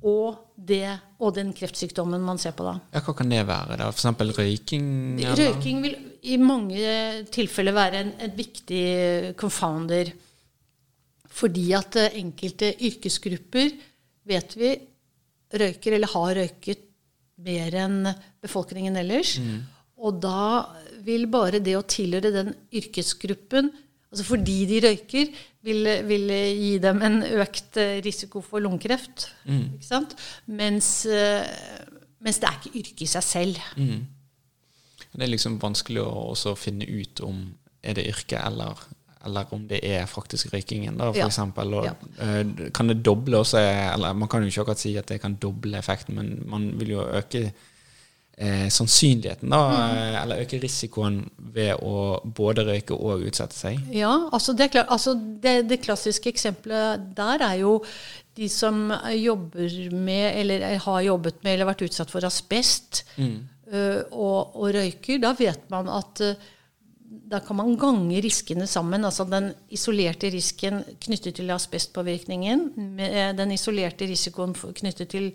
og, 0.07 0.53
det, 0.55 0.87
og 1.19 1.33
den 1.35 1.51
kreftsykdommen 1.57 2.23
man 2.23 2.39
ser 2.39 2.55
på 2.59 2.67
da. 2.67 2.77
Ja, 2.95 3.03
Hva 3.03 3.15
kan 3.17 3.31
det 3.33 3.41
være? 3.49 3.79
da? 3.81 3.89
F.eks. 3.91 4.39
røyking? 4.39 4.89
eller? 5.19 5.41
Røyking 5.41 5.81
vil 5.83 5.97
i 6.29 6.37
mange 6.43 7.25
tilfeller 7.35 7.75
være 7.75 8.03
en, 8.05 8.13
en 8.27 8.35
viktig 8.37 8.83
confounder. 9.41 10.13
Fordi 11.39 11.67
at 11.79 11.99
eh, 12.01 12.21
enkelte 12.21 12.71
yrkesgrupper, 12.89 13.75
vet 14.29 14.55
vi, 14.59 14.75
røyker 15.59 15.97
eller 15.97 16.15
har 16.15 16.37
røyket 16.43 16.88
mer 17.45 17.75
enn 17.79 18.09
befolkningen 18.43 18.97
ellers. 19.01 19.37
Og 19.99 20.21
da 20.23 20.69
vil 21.07 21.27
bare 21.31 21.61
det 21.63 21.77
å 21.79 21.87
tilhøre 21.87 22.31
den 22.35 22.53
yrkesgruppen, 22.75 23.71
altså 24.11 24.25
fordi 24.25 24.59
de 24.71 24.81
røyker, 24.85 25.31
vil, 25.67 25.89
vil 26.09 26.31
gi 26.33 26.75
dem 26.83 27.03
en 27.05 27.19
økt 27.43 27.77
eh, 27.81 27.99
risiko 28.05 28.41
for 28.45 28.63
lungekreft. 28.65 29.29
Ikke 29.75 29.89
sant? 29.89 30.15
Mens, 30.47 31.05
eh, 31.07 31.45
mens 32.25 32.39
det 32.41 32.49
er 32.49 32.61
ikke 32.61 32.79
yrket 32.79 33.03
i 33.05 33.11
seg 33.11 33.27
selv. 33.27 33.59
Det 35.13 35.25
er 35.25 35.33
liksom 35.33 35.59
vanskelig 35.63 36.05
å 36.05 36.55
finne 36.59 36.87
ut 36.87 37.21
om 37.27 37.43
er 37.83 37.95
det 37.99 38.09
yrke 38.11 38.39
eller, 38.43 38.81
eller 39.27 39.47
om 39.53 39.67
det 39.69 39.81
er 39.85 40.07
faktisk 40.07 40.53
røykingen, 40.53 40.97
da, 40.99 41.11
for 41.13 41.19
Ja. 41.19 41.27
eksempel. 41.27 41.75
Og, 41.75 41.85
Ja. 41.85 41.93
eh, 42.21 42.71
kan 42.75 42.87
det 42.89 43.03
doble 43.03 43.37
også 43.39 43.59
Eller 43.95 44.13
man 44.15 44.29
kan 44.29 44.43
jo 44.43 44.49
ikke 44.49 44.61
akkurat 44.61 44.79
si 44.79 44.97
at 44.97 45.07
det 45.07 45.21
kan 45.21 45.35
doble 45.35 45.79
effekten, 45.79 46.15
men 46.15 46.43
man 46.47 46.73
vil 46.79 46.89
jo 46.91 47.03
øke 47.03 47.53
eh, 48.41 48.69
sannsynligheten, 48.71 49.51
da, 49.51 49.59
Mm. 49.69 49.97
eh, 49.97 50.23
eller 50.23 50.37
øke 50.45 50.61
risikoen 50.63 51.29
ved 51.39 51.75
å 51.83 52.21
både 52.25 52.65
røyke 52.65 52.93
og 52.95 53.21
utsette 53.27 53.53
seg. 53.55 53.81
Ja, 53.93 54.29
altså 54.33 54.53
det, 54.57 54.71
klart, 54.71 54.87
altså 54.89 55.15
det, 55.43 55.69
det 55.69 55.81
klassiske 55.83 56.29
eksempelet 56.31 57.17
der 57.17 57.39
er 57.43 57.59
jo 57.59 57.83
de 58.37 58.49
som 58.49 58.93
jobber 59.11 59.91
med, 59.93 60.37
eller 60.37 60.79
har 60.79 61.01
jobbet 61.03 61.43
med, 61.43 61.53
eller 61.55 61.67
vært 61.67 61.83
utsatt 61.89 62.11
for 62.11 62.21
asbest 62.25 63.03
øh, 63.19 64.03
og, 64.13 64.55
og 64.57 64.73
røyker. 64.73 65.19
Da 65.21 65.33
vet 65.33 65.69
man 65.71 65.89
at 65.89 66.23
da 67.09 67.41
kan 67.41 67.57
man 67.57 67.75
gange 67.81 68.21
riskene 68.25 68.67
sammen. 68.69 69.05
Altså 69.09 69.25
den 69.29 69.51
isolerte 69.73 70.29
risken 70.33 70.83
knyttet 71.01 71.37
til 71.39 71.51
asbestpåvirkningen 71.55 72.67
med 72.99 73.37
den 73.41 73.53
isolerte 73.57 74.07
risikoen 74.09 74.53
knyttet 74.55 75.09
til 75.13 75.31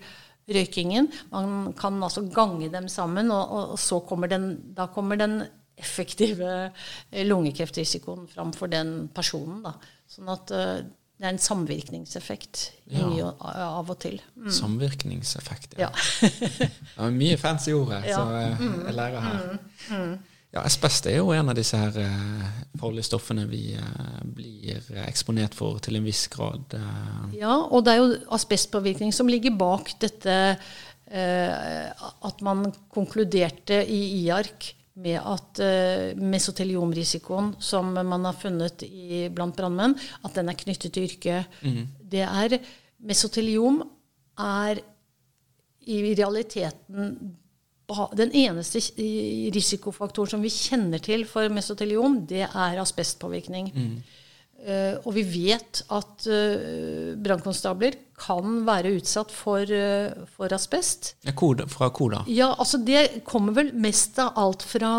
røykingen. 0.49 1.07
Man 1.31 1.73
kan 1.79 2.01
altså 2.03 2.25
gange 2.33 2.69
dem 2.73 2.88
sammen, 2.91 3.31
og, 3.31 3.43
og, 3.51 3.69
og 3.75 3.79
så 3.79 3.99
kommer 4.05 4.27
den, 4.27 4.49
da 4.77 4.86
kommer 4.91 5.15
den 5.17 5.41
effektive 5.77 6.49
eh, 7.12 7.23
lungekreftrisikoen 7.25 8.27
fram 8.29 8.51
for 8.53 8.67
den 8.69 9.07
personen. 9.15 9.63
Da. 9.65 9.73
Sånn 10.09 10.29
at 10.33 10.51
eh, 10.53 10.83
det 11.17 11.25
er 11.29 11.33
en 11.33 11.39
samvirkningseffekt 11.41 12.67
Ja. 12.91 13.07
mye 13.07 13.31
av 13.41 13.89
og 13.89 13.97
til. 14.03 14.19
Samvirkningseffekt. 14.51 15.77
Ja. 15.79 15.89
Ja, 16.97 17.09
mye 17.23 17.38
fancy 17.41 17.71
ord 17.73 17.93
her, 17.95 18.05
Ja. 18.12 18.19
så 18.19 18.38
eh, 18.38 18.69
jeg 18.89 18.95
lærer 18.99 19.25
her. 19.29 20.17
Ja, 20.54 20.62
Asbest 20.68 21.08
er 21.10 21.18
jo 21.18 21.32
en 21.34 21.50
av 21.50 21.58
disse 21.58 21.78
her 21.82 21.96
eh, 21.98 22.50
farlige 22.78 23.08
stoffene 23.08 23.48
vi 23.50 23.72
eh, 23.74 24.20
blir 24.38 24.84
eksponert 25.08 25.56
for 25.58 25.80
til 25.82 25.98
en 25.98 26.06
viss 26.06 26.28
grad. 26.30 26.76
eh. 26.78 27.39
Ja, 27.39 27.56
og 27.58 27.82
det 27.86 27.96
er 27.96 28.02
jo 28.04 28.20
asbestpåvirkning 28.38 29.13
som 29.16 29.32
ligger 29.32 29.56
bak 29.58 29.96
dette 30.04 30.39
at 31.13 32.39
man 32.42 32.72
konkluderte 32.89 33.76
i 33.86 33.98
IARC 34.24 34.72
med 35.04 35.20
at 35.20 35.60
mesoteliomrisikoen 36.18 37.52
som 37.62 37.92
man 37.94 38.26
har 38.26 38.38
funnet 38.39 38.82
i, 38.88 39.28
blant 39.30 39.54
brannmenn, 39.54 39.94
at 40.26 40.39
den 40.39 40.50
er 40.50 40.58
knyttet 40.58 40.96
til 40.96 41.06
yrket. 41.06 41.60
Det 42.10 42.24
er 42.24 42.56
Mesoteliom 43.04 43.84
er 44.42 44.80
i 45.86 46.00
realiteten 46.16 47.13
den 48.17 48.32
eneste 48.32 48.80
risikofaktoren 49.54 50.36
som 50.36 50.43
vi 50.43 50.52
kjenner 50.54 51.02
til 51.04 51.26
for 51.30 51.52
mesoteliom, 51.52 52.22
det 52.30 52.46
er 52.48 52.82
asbestpåvirkning. 52.82 53.72
Eh, 54.63 54.96
og 55.04 55.12
vi 55.17 55.26
vet 55.28 55.82
at 55.91 56.26
uh, 56.32 57.13
brannkonstabler 57.19 57.98
kan 58.15 58.62
være 58.63 58.93
utsatt 58.96 59.34
for, 59.36 59.67
uh, 59.67 60.24
for 60.38 60.56
asbest. 60.56 61.17
Ja, 61.28 61.34
kode, 61.36 61.65
fra 61.67 61.89
hvor 61.91 62.13
da? 62.13 62.22
Ja, 62.32 62.54
altså 62.56 62.80
Det 62.80 63.26
kommer 63.28 63.58
vel 63.58 63.74
mest 63.76 64.22
av 64.24 64.39
alt 64.39 64.63
fra 64.63 64.93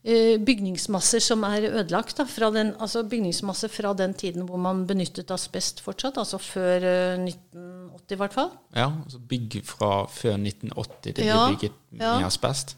bygningsmasser 0.00 1.20
som 1.20 1.42
er 1.44 1.66
ødelagt. 1.68 2.16
Da, 2.16 2.24
fra 2.24 2.48
den, 2.54 2.72
altså 2.80 3.02
bygningsmasse 3.04 3.68
fra 3.68 3.92
den 3.96 4.14
tiden 4.16 4.46
hvor 4.48 4.60
man 4.60 4.86
benyttet 4.88 5.30
asbest 5.34 5.82
fortsatt, 5.84 6.16
altså 6.20 6.40
før 6.40 6.86
eh, 6.88 7.24
1980 7.28 8.16
i 8.16 8.20
hvert 8.22 8.36
fall. 8.36 8.52
Ja, 8.76 8.88
altså 9.04 9.20
Bygg 9.30 9.58
fra 9.68 10.06
før 10.08 10.38
1980 10.38 11.16
det 11.18 11.26
Ja, 11.26 11.42
ble 11.46 11.56
bygget 11.58 11.76
med 11.90 12.06
ja. 12.06 12.14
asbest? 12.26 12.76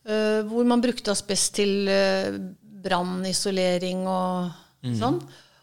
Uh, 0.00 0.40
hvor 0.48 0.64
man 0.64 0.80
brukte 0.80 1.12
asbest 1.12 1.54
til 1.58 1.88
uh, 1.88 2.36
brannisolering 2.84 4.06
og 4.08 4.92
sånn. 4.96 5.18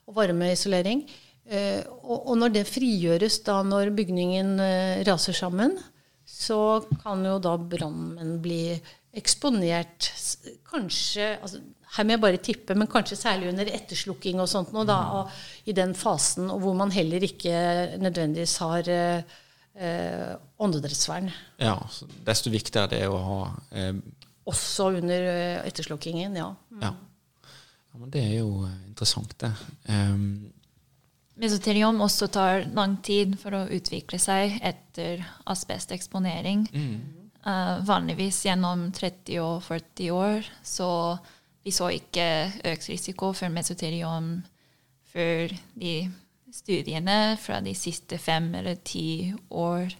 Og 0.08 0.18
varmeisolering. 0.18 1.06
Uh, 1.48 1.82
og, 2.04 2.18
og 2.32 2.34
når 2.42 2.58
det 2.58 2.66
frigjøres 2.70 3.40
da 3.46 3.62
når 3.66 3.94
bygningen 3.98 4.58
eh, 4.62 5.04
raser 5.08 5.36
sammen, 5.38 5.78
så 6.28 6.84
kan 7.02 7.24
jo 7.24 7.38
da 7.40 7.54
brannmenn 7.58 8.38
bli 8.44 8.76
eksponert 9.18 10.12
kanskje 10.68 11.34
altså, 11.42 11.64
Her 11.96 12.06
må 12.06 12.14
jeg 12.14 12.22
bare 12.22 12.40
tippe, 12.44 12.76
men 12.78 12.90
kanskje 12.92 13.18
særlig 13.18 13.50
under 13.50 13.70
etterslukking 13.72 14.42
og 14.44 14.50
sånt. 14.52 14.74
nå, 14.76 14.84
da, 14.86 14.98
og 15.18 15.70
I 15.70 15.74
den 15.74 15.96
fasen 15.98 16.52
og 16.52 16.60
hvor 16.62 16.76
man 16.78 16.92
heller 16.94 17.24
ikke 17.24 17.98
nødvendigvis 18.04 18.58
har 18.62 18.90
eh, 18.92 20.36
åndedrettsvern. 20.60 21.32
Ja, 21.64 21.78
desto 22.28 22.52
viktigere 22.54 22.92
det 22.92 23.02
er 23.06 23.14
å 23.14 23.24
ha 23.24 23.40
eh, 23.72 23.94
Også 24.48 24.92
under 25.00 25.30
eh, 25.32 25.64
etterslukkingen, 25.68 26.36
ja. 26.38 26.52
ja. 26.84 26.92
ja, 26.94 27.98
men 27.98 28.12
det 28.14 28.26
er 28.26 28.38
jo 28.42 28.68
eh, 28.68 28.78
interessant, 28.92 29.34
det. 29.42 29.54
Um, 29.88 30.52
Mesoteliom 31.38 32.02
også 32.02 32.28
tar 32.34 32.66
lang 32.74 32.98
tid 33.06 33.36
for 33.38 33.54
å 33.54 33.68
utvikle 33.74 34.18
seg 34.22 34.58
etter 34.66 35.22
asbesteksponering. 35.46 36.68
Eh, 37.48 37.86
vanligvis 37.86 38.42
gjennom 38.46 38.90
30 38.92 39.40
og 39.40 39.64
40 39.64 40.12
år. 40.12 40.48
Så 40.64 40.90
vi 41.64 41.72
så 41.72 41.90
ikke 41.96 42.28
økt 42.74 42.90
risiko 42.90 43.32
for 43.36 43.54
mesoterium 43.54 44.34
før 45.08 45.54
de 45.80 45.94
studiene 46.52 47.38
fra 47.40 47.62
de 47.64 47.74
siste 47.76 48.20
fem 48.20 48.50
eller 48.60 48.76
ti 48.84 49.32
år. 49.50 49.96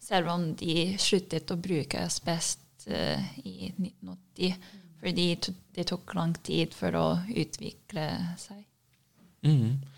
Selv 0.00 0.32
om 0.32 0.50
de 0.56 0.92
sluttet 1.00 1.50
å 1.52 1.60
bruke 1.60 2.00
asbest 2.04 2.88
uh, 2.88 3.20
i 3.44 3.70
1980. 3.72 4.68
Fordi 5.00 5.26
det 5.76 5.86
tok 5.88 6.14
lang 6.18 6.34
tid 6.44 6.74
for 6.76 6.96
å 6.96 7.06
utvikle 7.28 8.08
seg. 8.40 8.64
mm. 9.44 9.97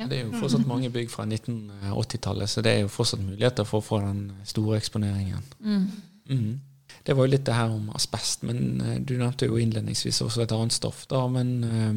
Ja. 0.00 0.06
Det 0.08 0.16
er 0.16 0.24
jo 0.24 0.38
fortsatt 0.40 0.64
mange 0.68 0.88
bygg 0.92 1.10
fra 1.12 1.26
1980-tallet, 1.28 2.48
så 2.48 2.62
det 2.64 2.72
er 2.72 2.86
jo 2.86 2.92
fortsatt 2.92 3.20
muligheter 3.20 3.66
for 3.68 3.82
å 3.82 3.84
få 3.84 4.00
den 4.06 4.30
store 4.48 4.78
eksponeringen. 4.80 5.44
Mhm. 5.60 6.60
Det 7.06 7.14
var 7.16 7.26
jo 7.26 7.32
litt 7.32 7.46
det 7.46 7.56
her 7.56 7.70
om 7.72 7.90
asbest, 7.96 8.42
men 8.44 8.80
eh, 8.80 8.98
du 9.00 9.16
nevnte 9.16 9.46
jo 9.48 9.58
innledningsvis 9.60 10.20
også 10.24 10.42
et 10.44 10.52
annet 10.52 10.74
stoff. 10.74 11.06
da, 11.08 11.26
Men 11.32 11.64
eh, 11.64 11.94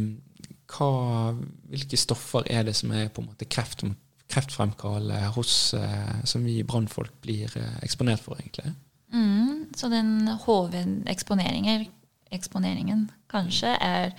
hva, 0.73 1.33
hvilke 1.71 1.97
stoffer 1.99 2.47
er 2.51 2.63
det 2.67 2.75
som 2.77 2.91
er 2.95 3.09
på 3.11 3.23
en 3.23 3.29
måte 3.31 3.49
kreft, 3.49 3.83
kreftfremkallende 4.31 5.33
hos, 5.35 5.73
eh, 5.77 6.15
som 6.29 6.45
vi 6.45 6.63
brannfolk 6.63 7.13
blir 7.25 7.47
eksponert 7.83 8.21
for, 8.23 8.39
egentlig? 8.39 8.73
Mm, 9.13 9.73
så 9.75 9.89
den 9.91 10.27
hovedeksponeringen 10.45 13.11
kanskje 13.29 13.75
er 13.81 14.15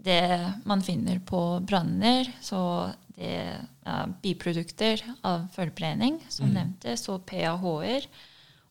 det 0.00 0.54
man 0.64 0.82
finner 0.82 1.18
på 1.26 1.60
branner. 1.66 2.32
Så 2.40 2.90
det 3.20 3.36
er 3.84 4.12
biprodukter 4.22 5.02
av 5.26 5.48
forbrenning, 5.54 6.20
som 6.32 6.48
nevnte, 6.54 6.96
så 6.96 7.18
PAH-er. 7.28 8.06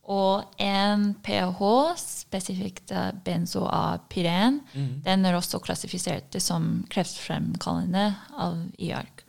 Og 0.09 0.61
en 0.63 1.11
PAH, 1.21 1.61
spesifikt 2.01 2.91
benzoapyren, 3.25 4.61
mm. 4.73 4.93
den 5.05 5.25
er 5.25 5.37
også 5.37 5.61
klassifisert 5.61 6.33
som 6.41 6.79
kreftfremkallende 6.89 8.07
av 8.33 8.57
IARC. 8.81 9.25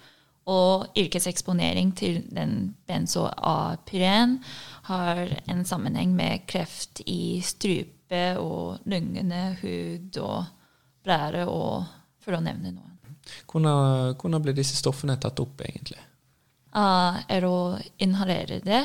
Og 0.50 0.88
yrkeseksponering 0.98 1.92
til 2.00 2.22
den 2.32 2.72
benzoapyren 2.88 4.38
har 4.88 5.20
en 5.52 5.66
sammenheng 5.68 6.16
med 6.16 6.48
kreft 6.50 7.04
i 7.04 7.42
strupe 7.44 8.22
og 8.40 8.80
lungene, 8.88 9.50
hud 9.60 10.16
og 10.24 10.48
blære, 11.04 11.44
og 11.44 11.84
for 12.24 12.36
å 12.36 12.42
nevne 12.44 12.72
noen. 12.72 12.89
Hvordan, 13.50 14.14
hvordan 14.20 14.42
ble 14.44 14.54
disse 14.56 14.76
stoffene 14.78 15.16
tatt 15.20 15.40
opp, 15.42 15.60
egentlig? 15.66 15.98
Uh, 16.70 17.18
er 17.26 17.44
å 17.48 17.78
inhalere 17.98 18.60
det, 18.62 18.84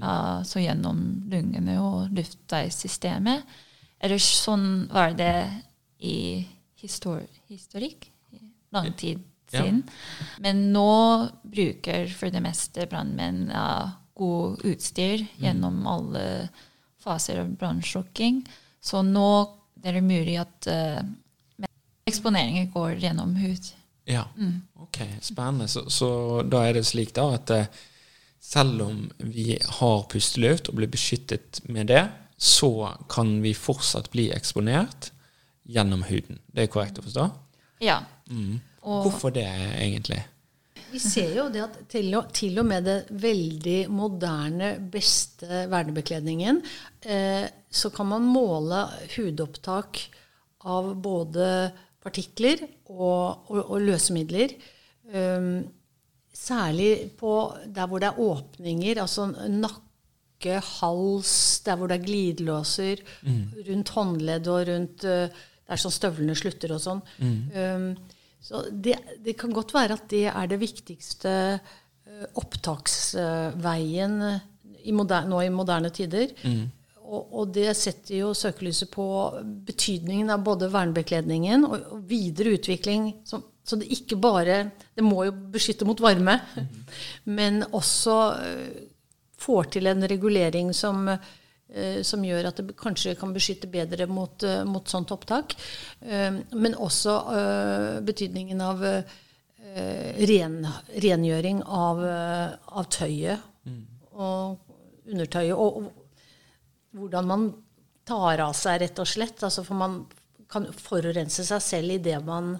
uh, 0.00 0.40
så 0.40 0.62
gjennom 0.62 1.02
lungene 1.28 1.76
og 1.84 2.14
luftveissystemet. 2.16 3.44
Eller 4.00 4.20
sånn 4.22 4.86
var 4.92 5.12
det 5.16 5.34
i 6.00 6.46
histor 6.80 7.22
historikk. 7.48 8.10
Lang 8.72 8.92
tid 8.96 9.22
Ja. 9.52 9.62
siden. 9.62 9.84
Men 10.42 10.72
nå 10.72 11.28
bruker 11.46 12.08
for 12.10 12.30
det 12.34 12.40
meste 12.42 12.86
brannmenn 12.90 13.50
uh, 13.52 13.92
god 14.18 14.64
utstyr 14.66 15.22
gjennom 15.38 15.86
alle 15.86 16.48
faser 16.98 17.38
av 17.44 17.52
brannslukking. 17.56 18.40
Så 18.82 19.02
nå 19.06 19.28
er 19.84 19.92
det 19.92 20.02
mulig 20.02 20.34
at 20.40 20.66
uh, 20.66 21.02
eksponeringer 22.10 22.72
går 22.74 22.98
gjennom 23.04 23.36
hud. 23.38 23.70
Ja, 24.06 24.24
ok, 24.74 25.00
spennende. 25.20 25.68
Så, 25.68 25.88
så 25.90 26.08
da 26.46 26.62
er 26.66 26.78
det 26.78 26.86
slik 26.86 27.10
da 27.16 27.26
at 27.34 27.50
eh, 27.54 27.70
selv 28.42 28.84
om 28.84 29.00
vi 29.18 29.56
har 29.80 30.06
pusteløft 30.12 30.70
og 30.70 30.78
blir 30.78 30.90
beskyttet 30.90 31.64
med 31.66 31.90
det, 31.90 32.04
så 32.36 32.92
kan 33.10 33.40
vi 33.42 33.54
fortsatt 33.56 34.12
bli 34.12 34.28
eksponert 34.36 35.10
gjennom 35.66 36.04
huden. 36.06 36.38
Det 36.46 36.66
er 36.66 36.70
korrekt 36.70 37.00
å 37.00 37.06
forstå? 37.06 37.26
Ja. 37.82 37.98
Mm. 38.30 38.60
Og 38.86 39.08
Hvorfor 39.08 39.34
det, 39.34 39.48
egentlig? 39.80 40.20
Vi 40.92 41.00
ser 41.02 41.32
jo 41.34 41.48
det 41.50 41.64
at 41.64 41.78
til 41.90 42.12
og, 42.14 42.28
til 42.36 42.60
og 42.62 42.68
med 42.68 42.86
det 42.86 42.96
veldig 43.10 43.80
moderne, 43.90 44.76
beste 44.92 45.64
vernebekledningen, 45.72 46.60
eh, 47.02 47.48
så 47.66 47.90
kan 47.90 48.12
man 48.12 48.28
måle 48.30 48.84
hudopptak 49.16 50.04
av 50.70 50.92
både 51.02 51.48
partikler 52.06 52.62
og, 52.86 53.50
og, 53.50 53.58
og 53.64 53.82
løsemidler. 53.82 54.54
Um, 55.10 55.66
særlig 56.36 57.12
på 57.18 57.32
der 57.74 57.86
hvor 57.88 58.02
det 58.02 58.08
er 58.10 58.20
åpninger, 58.20 59.02
altså 59.02 59.28
nakke, 59.50 60.58
hals, 60.60 61.60
der 61.66 61.78
hvor 61.78 61.88
det 61.90 61.96
er 61.96 62.06
glidelåser, 62.06 63.02
rundt 63.68 63.92
håndledd 63.96 64.50
og 64.52 64.68
rundt 64.68 65.06
uh, 65.08 65.44
der 65.66 65.80
som 65.82 65.90
støvlene 65.94 66.36
slutter 66.38 66.76
og 66.76 66.82
sånn. 66.82 67.00
Um, 67.56 67.88
så 68.46 68.60
det, 68.70 68.94
det 69.24 69.34
kan 69.40 69.54
godt 69.54 69.72
være 69.74 69.96
at 69.96 70.04
det 70.12 70.26
er 70.30 70.50
det 70.50 70.60
viktigste 70.60 71.32
uh, 71.58 72.26
opptaksveien 72.38 74.20
i 74.86 74.92
moderne, 74.94 75.32
nå 75.32 75.40
i 75.42 75.50
moderne 75.50 75.90
tider. 75.90 76.30
Og, 77.06 77.34
og 77.38 77.52
det 77.54 77.70
setter 77.78 78.18
jo 78.18 78.32
søkelyset 78.34 78.90
på 78.90 79.06
betydningen 79.66 80.32
av 80.34 80.42
både 80.46 80.68
vernebekledningen 80.72 81.66
og, 81.68 81.76
og 81.94 82.04
videre 82.10 82.56
utvikling. 82.56 83.12
Så, 83.26 83.40
så 83.66 83.78
det 83.78 83.90
ikke 83.94 84.18
bare 84.22 84.58
Det 84.94 85.04
må 85.04 85.26
jo 85.28 85.34
beskytte 85.54 85.86
mot 85.86 86.00
varme, 86.02 86.38
men 87.38 87.62
også 87.70 88.16
uh, 88.34 88.78
får 89.38 89.70
til 89.76 89.90
en 89.90 90.08
regulering 90.08 90.72
som, 90.74 91.06
uh, 91.12 92.00
som 92.06 92.24
gjør 92.26 92.50
at 92.50 92.62
det 92.62 92.78
kanskje 92.80 93.14
kan 93.20 93.34
beskytte 93.36 93.70
bedre 93.70 94.08
mot, 94.10 94.42
uh, 94.42 94.64
mot 94.66 94.88
sånt 94.88 95.14
opptak. 95.14 95.54
Men 96.02 96.74
også 96.74 97.12
betydningen 98.06 98.60
av 98.62 98.82
ren, 100.30 100.56
rengjøring 101.02 101.62
av, 101.64 102.02
av 102.02 102.88
tøyet 102.92 103.42
og 104.16 104.58
undertøyet. 105.10 105.56
Og 105.56 106.05
hvordan 106.96 107.28
man 107.28 107.48
tar 108.06 108.42
av 108.44 108.54
seg, 108.56 108.80
rett 108.82 109.02
og 109.02 109.08
slett. 109.10 109.42
Altså 109.46 109.64
for 109.66 109.78
man 109.78 109.98
kan 110.50 110.68
forurense 110.70 111.44
seg 111.46 111.62
selv 111.64 111.96
idet 111.98 112.20
man 112.24 112.54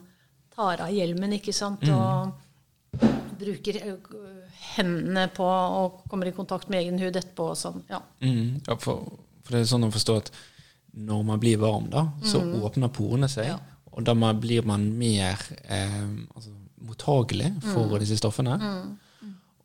tar 0.54 0.82
av 0.84 0.92
hjelmen, 0.92 1.36
ikke 1.38 1.54
sant. 1.54 1.84
Og 1.86 3.06
bruker 3.36 3.78
hendene 4.76 5.26
på 5.36 5.46
og 5.46 6.02
kommer 6.10 6.30
i 6.30 6.34
kontakt 6.36 6.70
med 6.72 6.82
egen 6.82 7.00
hud 7.00 7.16
etterpå 7.16 7.50
og 7.52 7.58
sånn. 7.60 7.82
Ja. 7.90 8.00
Mm, 8.24 8.60
ja, 8.66 8.76
for, 8.80 9.08
for 9.44 9.56
det 9.56 9.62
er 9.62 9.72
sånn 9.72 9.86
å 9.86 9.92
forstå 9.94 10.18
at 10.22 10.30
når 10.96 11.24
man 11.28 11.40
blir 11.40 11.60
varm, 11.60 11.90
da, 11.92 12.06
så 12.24 12.40
åpner 12.40 12.92
porene 12.92 13.28
seg. 13.28 13.50
Ja. 13.52 13.58
Og 13.96 14.04
da 14.04 14.14
blir 14.36 14.64
man 14.68 14.86
mer 14.96 15.40
eh, 15.64 16.04
altså, 16.36 16.52
mottagelig 16.84 17.50
for 17.64 17.96
disse 18.00 18.16
stoffene. 18.20 18.56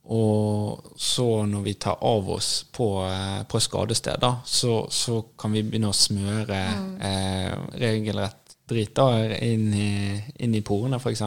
Og 0.04 0.94
så 0.98 1.28
når 1.46 1.62
vi 1.66 1.74
tar 1.78 2.00
av 2.02 2.30
oss 2.34 2.52
på, 2.74 2.88
eh, 3.06 3.44
på 3.48 3.62
skadestedet, 3.62 4.32
så, 4.46 4.88
så 4.90 5.22
kan 5.40 5.54
vi 5.54 5.64
begynne 5.68 5.92
å 5.92 5.96
smøre 5.96 6.62
eh, 6.98 7.54
regelrett 7.80 8.56
drit 8.72 8.98
inn 9.44 9.74
i, 9.76 9.92
inn 10.40 10.56
i 10.56 10.64
porene, 10.66 10.98
f.eks. 10.98 11.24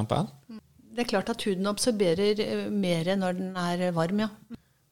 Det 0.95 1.03
er 1.03 1.09
klart 1.11 1.31
at 1.33 1.43
huden 1.45 1.69
absorberer 1.69 2.69
mer 2.73 3.11
når 3.21 3.39
den 3.39 3.57
er 3.61 3.91
varm, 3.95 4.25
ja. 4.25 4.31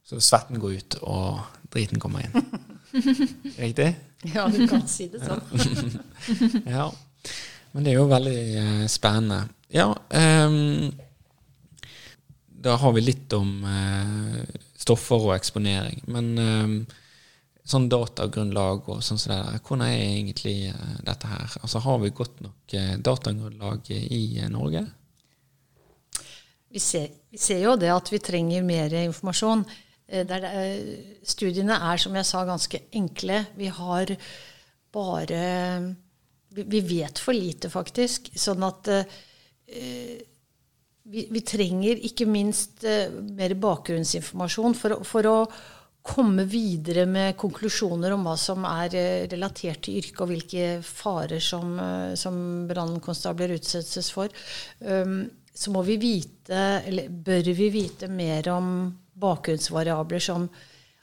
Så 0.05 0.21
svetten 0.21 0.61
går 0.61 0.79
ut, 0.79 0.99
og 1.03 1.41
driten 1.73 2.03
kommer 2.03 2.27
inn. 2.27 2.59
Riktig? 3.63 3.95
Ja, 4.35 4.47
du 4.53 4.67
kan 4.71 4.85
si 4.91 5.09
det 5.11 5.23
sånn. 5.25 5.97
Ja. 6.77 6.91
Men 7.73 7.87
det 7.87 7.95
er 7.95 7.97
jo 7.97 8.11
veldig 8.11 8.41
eh, 8.61 8.85
spennende. 8.93 9.47
Ja, 9.73 9.89
ehm, 10.13 10.91
da 12.63 12.77
har 12.79 12.93
vi 12.97 13.03
litt 13.05 13.33
om 13.37 13.53
eh, 13.67 14.43
stoffer 14.79 15.29
og 15.29 15.35
eksponering. 15.37 16.03
Men 16.15 16.33
eh, 16.39 16.97
sånn 17.69 17.89
datagrunnlag 17.93 18.89
og 18.91 19.03
sånn 19.07 19.21
som 19.23 19.33
det 19.35 19.39
der, 19.43 19.61
hvordan 19.67 19.85
er 19.87 20.01
egentlig 20.03 20.57
eh, 20.71 20.97
dette 21.07 21.31
her? 21.31 21.57
Altså 21.63 21.83
Har 21.85 22.01
vi 22.03 22.11
godt 22.15 22.41
nok 22.45 22.75
eh, 22.79 22.97
datagrunnlag 22.99 23.91
i 23.95 24.23
eh, 24.43 24.51
Norge? 24.51 24.85
Vi 26.73 26.81
ser, 26.81 27.09
vi 27.31 27.39
ser 27.41 27.61
jo 27.67 27.75
det 27.77 27.91
at 27.93 28.09
vi 28.13 28.21
trenger 28.25 28.65
mer 28.65 28.95
informasjon. 29.03 29.65
Eh, 30.09 30.25
Der 30.29 30.47
er- 30.49 31.19
studiene 31.29 31.77
er, 31.91 31.97
som 32.01 32.15
jeg 32.17 32.25
sa, 32.27 32.45
ganske 32.49 32.81
enkle. 32.93 33.43
Vi 33.59 33.67
har 33.69 34.15
bare 34.93 35.43
Vi, 36.53 36.63
vi 36.69 36.81
vet 36.85 37.17
for 37.19 37.33
lite, 37.33 37.71
faktisk. 37.73 38.27
Sånn 38.37 38.61
at 38.67 38.89
eh, 38.93 40.19
vi, 41.03 41.27
vi 41.31 41.43
trenger 41.47 42.03
ikke 42.07 42.27
minst 42.31 42.85
eh, 42.87 43.11
mer 43.11 43.55
bakgrunnsinformasjon 43.59 44.77
for, 44.79 44.99
for 45.07 45.29
å 45.31 45.37
komme 46.03 46.45
videre 46.51 47.05
med 47.07 47.37
konklusjoner 47.39 48.15
om 48.15 48.25
hva 48.27 48.35
som 48.39 48.67
er 48.69 48.97
eh, 48.99 49.27
relatert 49.31 49.85
til 49.87 50.01
yrket, 50.01 50.23
og 50.23 50.33
hvilke 50.33 50.67
farer 50.87 51.43
som, 51.43 51.77
eh, 51.79 52.15
som 52.19 52.37
brannkonstabler 52.71 53.57
utsettes 53.59 54.11
for. 54.15 54.33
Um, 54.81 55.25
så 55.53 55.71
må 55.75 55.83
vi 55.85 55.99
vite, 56.01 56.61
eller 56.89 57.11
bør 57.13 57.53
vi 57.55 57.69
vite 57.75 58.09
mer 58.09 58.49
om 58.55 58.69
bakgrunnsvariabler 59.23 60.23
som 60.23 60.47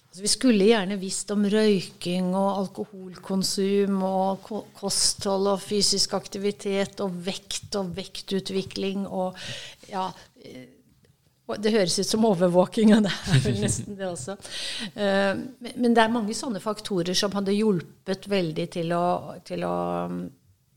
altså 0.10 0.24
Vi 0.26 0.32
skulle 0.32 0.66
gjerne 0.66 0.98
visst 0.98 1.30
om 1.32 1.46
røyking 1.46 2.32
og 2.34 2.50
alkoholkonsum 2.64 4.02
og 4.04 4.50
kosthold 4.80 5.52
og 5.54 5.62
fysisk 5.62 6.16
aktivitet 6.18 7.00
og 7.06 7.14
vekt 7.28 7.78
og 7.78 7.92
vektutvikling 7.98 9.06
og 9.06 9.38
ja 9.92 10.08
eh, 10.44 10.66
Det 11.62 11.72
høres 11.74 11.96
ut 11.98 12.06
som 12.06 12.26
overvåking, 12.30 12.92
og 12.94 13.08
det 13.08 13.10
er 13.34 13.40
vel 13.42 13.56
nesten 13.64 13.96
det 13.98 14.06
også. 14.06 14.36
Eh, 14.94 15.32
Men 15.82 15.96
det 15.98 16.04
er 16.04 16.12
mange 16.14 16.36
sånne 16.38 16.62
faktorer 16.62 17.18
som 17.18 17.34
hadde 17.34 17.56
hjulpet 17.58 18.28
veldig 18.30 18.68
til 18.76 18.94
å, 18.94 19.06
til 19.48 19.66
å 19.66 19.78
mm, 20.12 20.20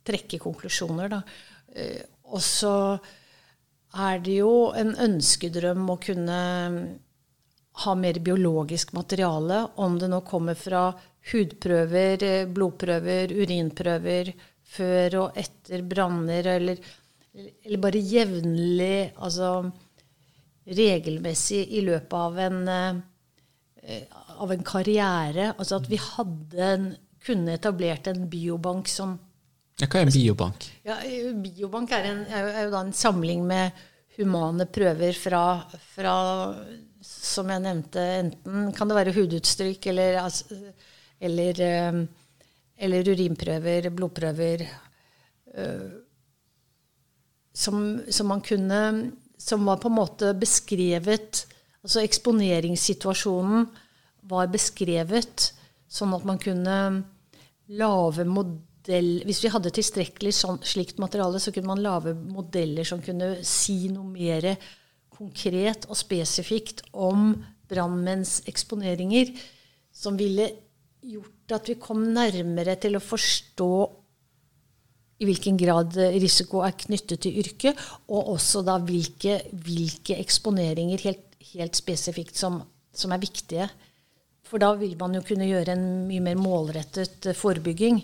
trekke 0.09 0.41
konklusjoner. 0.41 1.13
Da. 1.13 1.21
Eh, 1.77 2.01
Og 2.33 2.41
så 2.41 2.73
er 3.93 4.23
det 4.25 4.39
jo 4.39 4.73
en 4.73 4.95
ønskedrøm 4.97 5.85
å 5.93 5.99
kunne 6.01 6.41
mm, 6.73 6.87
ha 7.73 7.95
mer 7.97 8.19
biologisk 8.21 8.93
materiale, 8.93 9.63
om 9.81 9.99
det 9.99 10.11
nå 10.13 10.21
kommer 10.29 10.55
fra 10.59 10.91
hudprøver, 11.33 12.23
eh, 12.23 12.47
blodprøver, 12.51 13.33
urinprøver 13.33 14.33
før 14.73 15.17
og 15.23 15.39
etter 15.41 15.83
branner, 15.89 16.47
eller, 16.57 16.77
eller 17.35 17.81
bare 17.81 18.03
jevnlig, 18.03 19.13
altså 19.17 19.71
regelmessig 20.67 21.65
i 21.79 21.83
løpet 21.85 22.15
av 22.15 22.39
en, 22.39 22.69
eh, 22.69 24.03
av 24.39 24.53
en 24.53 24.65
karriere. 24.65 25.53
Altså 25.59 25.81
at 25.81 25.89
vi 25.91 25.99
en, 26.59 26.97
kunne 27.25 27.55
etablert 27.55 28.07
en 28.07 28.29
biobank 28.29 28.89
som 28.89 29.19
Ja, 29.81 29.87
hva 29.87 30.01
er 30.03 30.07
en 30.07 30.13
biobank? 30.13 30.67
ja, 30.85 30.99
eh, 31.03 31.33
Biobank 31.33 31.91
er, 31.93 32.05
en, 32.11 32.27
er, 32.27 32.43
jo, 32.43 32.49
er 32.53 32.65
jo 32.65 32.71
da 32.71 32.81
en 32.85 32.93
samling 32.93 33.47
med 33.47 33.73
humane 34.19 34.67
prøver 34.67 35.17
fra, 35.17 35.65
fra 35.95 36.15
Som 37.03 37.51
jeg 37.51 37.63
nevnte, 37.65 38.03
enten 38.21 38.71
kan 38.77 38.91
det 38.91 38.99
være 38.99 39.15
hudutstrykk 39.17 39.89
eller, 39.91 40.21
eller, 41.19 41.63
eh, 41.67 41.99
eller 42.87 43.11
urinprøver, 43.11 43.89
blodprøver 43.91 44.63
eh, 44.67 45.89
som, 47.53 48.01
som 48.09 48.31
man 48.33 48.41
kunne 48.41 48.83
Som 49.37 49.67
var 49.67 49.77
på 49.83 49.91
en 49.91 49.99
måte 49.99 50.33
beskrevet 50.39 51.43
Altså 51.83 52.05
eksponeringssituasjonen 52.07 53.67
var 54.31 54.53
beskrevet 54.53 55.49
sånn 55.91 56.15
at 56.15 56.25
man 56.25 56.39
kunne 56.41 56.77
lage 57.75 58.25
modell 58.25 59.11
Hvis 59.27 59.43
vi 59.45 59.51
hadde 59.53 59.75
tilstrekkelig 59.75 60.33
sånn, 60.39 60.61
slikt 60.63 61.03
materiale, 61.03 61.41
så 61.43 61.53
kunne 61.53 61.73
man 61.75 61.83
lage 61.83 62.15
modeller 62.15 62.87
som 62.87 63.03
kunne 63.03 63.35
si 63.47 63.91
noe 63.91 64.07
mer 64.07 64.53
konkret 65.13 65.87
og 65.91 65.99
spesifikt 65.99 66.85
om 66.93 67.35
brannmenns 67.71 68.41
eksponeringer, 68.51 69.33
som 69.93 70.17
ville 70.19 70.49
gjort 71.03 71.57
at 71.57 71.69
vi 71.69 71.81
kom 71.81 72.05
nærmere 72.15 72.77
til 72.81 72.97
å 72.97 73.03
forstå 73.03 73.73
i 75.23 75.29
hvilken 75.29 75.59
grad 75.61 75.97
risiko 76.19 76.63
er 76.67 76.75
knyttet 76.79 77.23
til 77.23 77.39
yrket, 77.43 77.79
og 78.11 78.33
også 78.35 78.65
da 78.67 78.79
hvilke, 78.83 79.39
hvilke 79.65 80.17
eksponeringer 80.19 81.05
helt, 81.07 81.37
helt 81.53 81.79
spesifikt 81.79 82.39
som, 82.39 82.59
som, 82.91 83.15
er 83.15 83.23
viktige. 83.23 83.69
For 84.49 84.63
da 84.63 84.73
vil 84.81 84.97
man 84.99 85.15
jo 85.17 85.23
kunne 85.27 85.47
gjøre 85.47 85.77
en 85.77 85.87
mye 86.09 86.25
mer 86.25 86.41
målrettet 86.41 87.31
forebygging. 87.39 88.03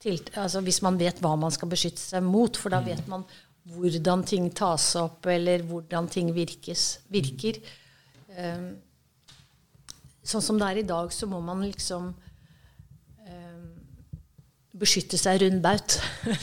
Til, 0.00 0.20
altså 0.40 0.62
hvis 0.64 0.80
man 0.84 0.96
vet 1.00 1.18
hva 1.24 1.34
man 1.40 1.52
skal 1.52 1.72
beskytte 1.72 2.00
seg 2.00 2.24
mot, 2.24 2.56
for 2.56 2.72
da 2.72 2.80
mm. 2.80 2.86
vet 2.90 3.10
man 3.12 3.24
hvordan 3.72 4.24
ting 4.28 4.50
tas 4.56 4.90
opp, 5.00 5.24
eller 5.30 5.64
hvordan 5.68 6.08
ting 6.12 6.30
virkes, 6.36 6.98
virker. 7.12 7.60
Um, 8.36 8.74
sånn 10.24 10.44
som 10.44 10.60
det 10.60 10.68
er 10.70 10.82
i 10.82 10.88
dag, 10.88 11.12
så 11.14 11.28
må 11.30 11.40
man 11.44 11.62
liksom 11.64 12.10
um, 12.12 13.64
beskytte 14.76 15.20
seg 15.20 15.40
rundt 15.44 15.64
baut. 15.64 15.98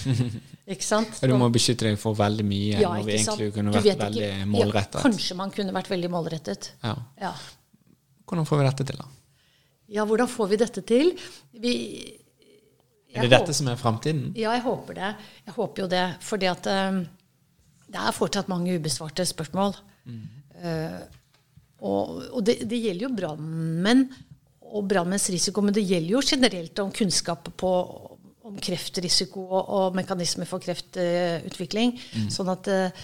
ikke 0.74 0.88
sant? 0.88 1.22
Du 1.22 1.36
må 1.38 1.50
beskytte 1.54 1.90
deg 1.90 2.00
for 2.02 2.18
veldig 2.18 2.46
mye 2.48 2.82
ja, 2.82 2.94
når 2.96 3.08
vi 3.08 3.18
egentlig 3.20 3.52
kunne 3.58 3.76
vært 3.76 4.06
veldig 4.06 4.32
målrettet. 4.50 5.00
Ja, 5.02 5.08
kanskje 5.10 5.38
man 5.40 5.54
kunne 5.54 5.76
vært 5.78 5.92
veldig 5.94 6.14
målrettet. 6.14 6.74
Ja. 6.82 6.96
ja. 7.22 7.36
Hvordan 8.26 8.48
får 8.48 8.62
vi 8.62 8.70
dette 8.70 8.88
til, 8.88 9.02
da? 9.04 9.10
Ja, 9.92 10.08
hvordan 10.08 10.30
får 10.32 10.52
vi 10.54 10.58
dette 10.62 10.82
til? 10.88 11.14
Vi, 11.60 11.74
er 13.14 13.26
det 13.26 13.32
dette 13.34 13.56
som 13.56 13.70
er 13.72 13.80
framtiden? 13.80 14.30
Ja, 14.40 14.54
jeg 14.56 14.64
håper 14.66 14.98
det. 14.98 15.14
Jeg 15.48 15.56
håper 15.56 15.84
jo 15.84 15.88
det. 15.92 16.04
Fordi 16.24 16.50
at 16.52 16.70
um, 16.72 17.02
det 17.92 18.04
er 18.04 18.16
fortsatt 18.16 18.52
mange 18.52 18.78
ubesvarte 18.78 19.26
spørsmål. 19.28 19.76
Mm. 20.06 20.22
Uh, 20.62 21.02
og, 21.82 22.22
og 22.30 22.46
det, 22.46 22.62
det, 22.70 22.80
gjelder 22.84 23.08
jo 23.08 23.16
brannmenn 23.18 24.06
og 24.72 24.86
brannmenns 24.88 25.28
risiko, 25.34 25.64
men 25.66 25.76
det 25.76 25.84
gjelder 25.84 26.14
jo 26.14 26.22
generelt 26.24 26.80
om 26.84 26.94
kunnskap 26.96 27.50
på, 27.60 27.72
om 28.48 28.62
kreftrisiko 28.62 29.44
og, 29.44 29.62
og 29.62 29.98
mekanismer 29.98 30.48
for 30.48 30.64
kreftutvikling. 30.64 31.98
Mm. 31.98 32.32
Sånn 32.32 32.54
at 32.54 32.72
uh, 32.72 33.04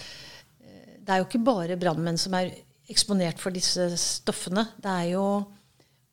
det 1.04 1.14
er 1.14 1.22
jo 1.22 1.28
ikke 1.28 1.44
bare 1.44 1.78
brannmenn 1.80 2.20
som 2.20 2.36
er 2.38 2.52
eksponert 2.88 3.40
for 3.42 3.52
disse 3.52 3.90
stoffene. 4.00 4.64
Det 4.80 4.92
er 4.92 5.12
jo 5.12 5.24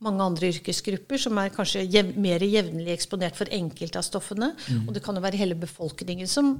mange 0.05 0.25
andre 0.25 0.51
yrkesgrupper 0.53 1.21
som 1.21 1.37
er 1.41 1.53
kanskje 1.53 1.83
jev, 1.83 2.13
mer 2.21 2.43
jevnlig 2.45 2.93
eksponert 2.93 3.37
for 3.37 3.51
enkelte 3.53 3.99
av 3.99 4.05
stoffene. 4.07 4.51
Mm. 4.69 4.85
Og 4.85 4.95
det 4.95 5.03
kan 5.05 5.17
jo 5.17 5.23
være 5.25 5.41
hele 5.41 5.57
befolkningen 5.59 6.29
som 6.29 6.55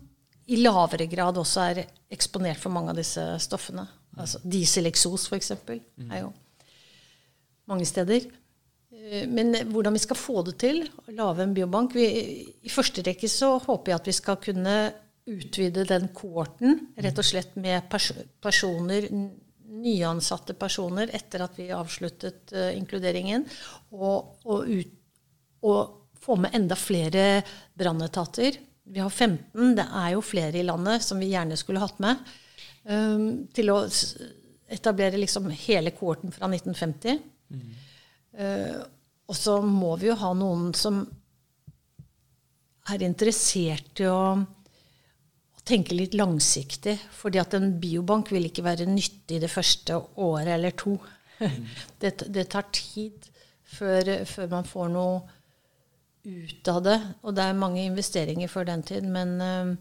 i 0.46 0.60
lavere 0.62 1.08
grad 1.10 1.38
også 1.42 1.68
er 1.72 1.84
eksponert 2.14 2.62
for 2.62 2.74
mange 2.74 2.94
av 2.94 3.00
disse 3.00 3.24
stoffene. 3.42 3.86
Altså 4.16 4.42
Dieseleksos, 4.44 5.28
f.eks., 5.30 5.54
mm. 5.66 6.10
er 6.10 6.26
jo 6.26 6.34
mange 7.70 7.88
steder. 7.90 8.28
Eh, 8.94 9.26
men 9.30 9.56
hvordan 9.72 9.96
vi 9.96 10.04
skal 10.04 10.20
få 10.20 10.44
det 10.48 10.58
til, 10.62 10.84
å 11.06 11.16
lage 11.18 11.46
en 11.46 11.56
biobank 11.56 11.96
vi, 11.98 12.06
I 12.66 12.74
første 12.74 13.04
rekke 13.06 13.30
så 13.32 13.56
håper 13.64 13.94
jeg 13.94 14.02
at 14.02 14.12
vi 14.12 14.20
skal 14.20 14.40
kunne 14.44 14.78
utvide 15.26 15.88
den 15.90 16.12
kohorten, 16.14 16.84
rett 17.02 17.18
og 17.18 17.26
slett 17.26 17.56
med 17.58 17.88
pers 17.90 18.12
personer 18.44 19.08
nyansatte 19.76 20.56
personer 20.58 21.12
etter 21.16 21.44
at 21.46 21.58
vi 21.60 21.70
avsluttet 21.76 22.54
uh, 22.56 22.72
inkluderingen, 22.76 23.46
og, 23.96 24.40
og, 24.46 24.70
ut, 24.70 24.96
og, 25.66 26.02
få 26.26 26.40
med 26.42 26.56
enda 26.58 26.74
flere 26.74 27.44
brannetater. 27.78 28.56
Vi 28.90 29.02
har 29.04 29.12
15, 29.14 29.76
det 29.78 29.84
er 29.86 30.08
jo 30.16 30.24
flere 30.26 30.58
i 30.58 30.66
landet 30.66 31.04
som 31.06 31.20
vi 31.22 31.28
gjerne 31.30 31.58
skulle 31.60 31.84
hatt 31.84 32.00
med. 32.02 32.24
Um, 32.86 33.46
til 33.54 33.70
å 33.74 33.84
etablere 34.74 35.20
liksom 35.22 35.52
hele 35.54 35.94
kohorten 35.94 36.34
fra 36.34 36.50
1950. 36.50 37.22
Mm. 37.54 37.70
Uh, 38.42 38.82
og 39.30 39.38
så 39.38 39.60
må 39.62 39.94
vi 40.02 40.10
jo 40.10 40.18
ha 40.18 40.32
noen 40.38 40.74
som 40.78 41.04
er 42.94 43.06
interessert 43.06 44.02
i 44.02 44.10
å 44.10 44.20
tenke 45.66 45.98
litt 45.98 46.14
langsiktig. 46.14 46.98
fordi 47.12 47.40
at 47.42 47.54
en 47.58 47.80
biobank 47.82 48.32
vil 48.32 48.46
ikke 48.46 48.66
være 48.66 48.86
nyttig 48.90 49.42
det 49.42 49.52
første 49.52 49.98
året 50.16 50.54
eller 50.58 50.72
to. 50.72 50.98
Mm. 51.40 51.66
Det, 52.00 52.12
det, 52.32 52.48
tar 52.48 52.70
tid 52.72 53.26
før, 53.64 54.24
før, 54.24 54.48
man 54.48 54.64
får 54.64 54.88
noe 54.94 55.18
ut 56.24 56.70
av 56.72 56.80
det. 56.86 56.96
Og 57.24 57.36
det 57.36 57.44
er 57.44 57.58
mange 57.60 57.84
investeringer 57.84 58.48
før 58.48 58.70
den 58.70 58.84
tid. 58.88 59.04
Men 59.04 59.34
uh, 59.42 59.76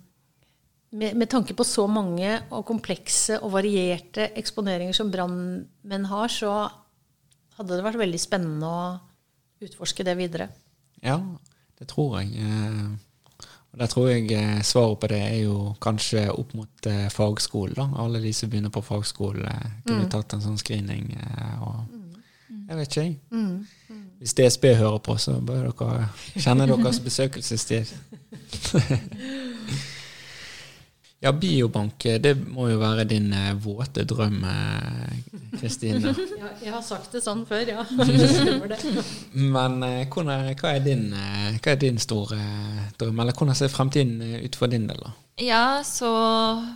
med, 0.94 1.14
med, 1.14 1.28
tanke 1.30 1.54
på 1.54 1.66
så 1.66 1.86
mange 1.86 2.40
og 2.50 2.66
komplekse 2.66 3.38
og 3.40 3.54
varierte 3.54 4.32
eksponeringer 4.34 4.96
som 4.96 5.12
brannmenn 5.14 6.10
har, 6.10 6.28
så 6.32 6.56
hadde 7.58 7.76
det 7.76 7.86
vært 7.86 8.02
veldig 8.02 8.20
spennende 8.20 8.66
å 8.66 8.84
utforske 9.62 10.06
det 10.06 10.16
videre. 10.18 10.48
Ja, 11.04 11.20
det 11.78 11.86
tror 11.92 12.18
jeg. 12.20 12.34
Og 13.74 13.80
Der 13.80 13.86
tror 13.90 14.08
jeg 14.08 14.30
eh, 14.32 14.62
svaret 14.62 14.98
på 15.02 15.06
det 15.10 15.18
er 15.18 15.38
jo 15.42 15.74
kanskje 15.82 16.28
opp 16.30 16.54
mot 16.54 16.86
eh, 16.86 17.08
fagskole. 17.10 17.74
da. 17.74 17.88
Alle 17.98 18.20
de 18.22 18.32
som 18.32 18.50
begynner 18.50 18.70
på 18.70 18.80
fagskole, 18.80 19.42
eh, 19.42 19.70
kunne 19.86 20.04
mm. 20.04 20.10
tatt 20.10 20.36
en 20.36 20.44
sånn 20.44 20.60
screening. 20.60 21.10
Eh, 21.18 21.62
og 21.62 21.80
mm. 21.90 22.04
Jeg 22.68 22.76
vet 22.78 22.88
ikke, 22.88 23.02
jeg. 23.02 23.16
Mm. 23.30 24.04
Hvis 24.18 24.34
DSB 24.38 24.64
hører 24.78 24.98
på, 24.98 25.16
så 25.18 25.34
bør 25.40 25.66
dere 25.66 26.06
kjenne 26.38 26.68
deres 26.70 27.00
besøkelsestid. 27.02 27.90
Ja, 31.24 31.30
biobank, 31.32 32.04
det 32.20 32.34
må 32.52 32.66
jo 32.68 32.76
være 32.82 33.06
din 33.08 33.30
uh, 33.32 33.54
våte 33.56 34.02
drøm, 34.04 34.42
eh, 34.44 35.14
Kristine. 35.56 36.12
ja, 36.42 36.50
jeg 36.60 36.74
har 36.74 36.82
sagt 36.84 37.16
det 37.16 37.22
sånn 37.24 37.46
før, 37.48 37.64
ja. 37.64 37.84
Men 39.54 39.78
uh, 39.80 40.02
hvordan, 40.04 40.50
hva, 40.60 40.74
er 40.74 40.84
din, 40.84 41.06
hva, 41.14 41.72
er 41.72 41.80
din, 41.80 42.02
store 42.02 42.36
drøm, 43.00 43.24
eller 43.24 43.32
hvordan 43.32 43.56
ser 43.56 43.72
fremtiden 43.72 44.20
ut 44.44 44.60
for 44.60 44.68
din 44.68 44.84
del? 44.90 45.00
da? 45.00 45.14
Ja, 45.40 45.64
så 45.80 46.12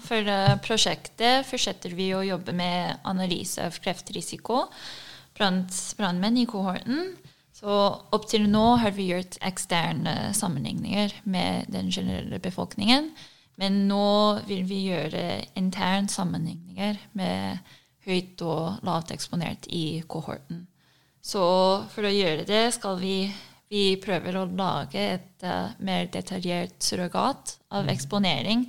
for 0.09 0.33
prosjektet 0.65 1.45
fortsetter 1.47 1.93
vi 1.95 2.09
å 2.17 2.25
jobbe 2.25 2.57
med 2.57 3.05
analyse 3.07 3.69
av 3.69 3.77
kreftrisiko 3.85 4.65
blant 5.37 5.77
brannmenn 6.01 6.41
i 6.41 6.49
kohorten. 6.49 7.19
Så 7.53 7.69
opp 8.17 8.31
til 8.31 8.49
nå 8.49 8.79
har 8.81 8.97
vi 8.97 9.11
gjort 9.13 9.37
eksterne 9.45 10.31
sammenligninger 10.35 11.21
med 11.29 11.69
den 11.69 11.93
generelle 11.93 12.41
befolkningen. 12.41 13.13
Men 13.59 13.85
nå 13.91 14.39
vil 14.47 14.63
vi 14.69 14.85
gjøre 14.87 15.25
intern 15.59 16.07
sammenligninger 16.11 16.99
med 17.19 17.59
høyt 18.07 18.43
og 18.47 18.85
lavt 18.87 19.11
eksponert 19.15 19.67
i 19.75 20.01
kohorten. 20.09 20.67
Så 21.21 21.43
for 21.93 22.07
å 22.07 22.13
gjøre 22.15 22.47
det 22.49 22.69
skal 22.77 23.01
vi, 23.03 23.27
vi 23.69 23.99
prøver 24.01 24.39
å 24.39 24.47
lage 24.47 25.03
et 25.19 25.45
uh, 25.45 25.75
mer 25.85 26.07
detaljert 26.13 26.79
surrogat 26.83 27.59
av 27.69 27.85
mm. 27.85 27.93
eksponering 27.97 28.65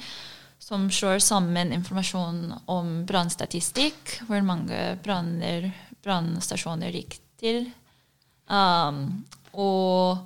som 0.69 0.89
slår 0.91 1.21
sammen 1.23 1.71
informasjon 1.73 2.41
om 2.69 2.91
brannstatistikk, 3.07 4.19
hvor 4.27 4.43
mange 4.45 4.97
brannstasjoner 5.05 6.97
gikk 6.99 7.15
til, 7.39 7.63
um, 8.51 9.23
og 9.55 10.19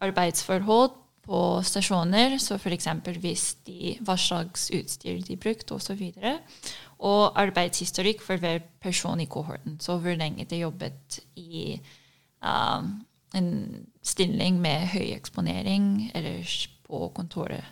arbeidsforhold 0.00 0.94
på 1.26 1.60
stasjoner, 1.66 2.38
så 2.40 2.56
f.eks. 2.56 2.88
hvis 3.20 3.44
de, 3.66 3.94
hva 4.04 4.16
slags 4.18 4.70
utstyr 4.74 5.20
de 5.26 5.36
brukte 5.40 5.76
osv. 5.76 6.00
Og, 6.16 6.56
og 7.06 7.38
arbeidshistorikk 7.40 8.24
for 8.24 8.40
hver 8.40 8.62
person 8.82 9.20
i 9.20 9.28
kohorten. 9.30 9.78
Så 9.82 9.98
hvor 10.00 10.16
lenge 10.16 10.48
de 10.48 10.62
jobbet 10.62 11.20
i 11.36 11.76
um, 12.40 12.98
en 13.36 13.52
stilling 14.02 14.58
med 14.62 14.88
høy 14.94 15.12
eksponering 15.14 16.10
eller 16.14 16.56
på 16.88 17.06
kontoret. 17.14 17.64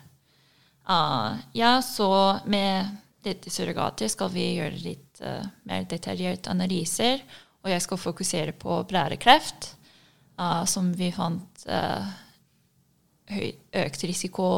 Uh, 0.89 1.37
ja, 1.53 1.79
så 1.85 2.39
med 2.49 2.95
dette 3.25 3.51
surrogatet 3.53 4.13
skal 4.13 4.31
vi 4.33 4.45
gjøre 4.55 4.81
litt 4.81 5.21
uh, 5.25 5.43
mer 5.69 5.85
detaljert 5.89 6.47
analyser. 6.49 7.21
Og 7.65 7.73
jeg 7.73 7.83
skal 7.83 7.99
fokusere 7.99 8.55
på 8.55 8.79
blærekreft, 8.87 9.73
uh, 10.39 10.63
som 10.69 10.93
vi 10.95 11.11
fant 11.11 11.67
uh, 11.67 12.07
høy, 13.29 13.53
økt 13.83 14.05
risiko 14.09 14.49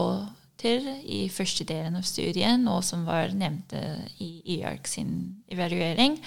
til 0.62 0.86
i 1.10 1.26
første 1.34 1.66
delen 1.68 1.98
av 1.98 2.06
studien, 2.06 2.68
og 2.70 2.84
som 2.86 3.06
var 3.08 3.34
nevnt 3.34 3.74
i 4.22 4.32
IARC 4.58 4.90
sin 4.92 5.14
evaluering. 5.52 6.20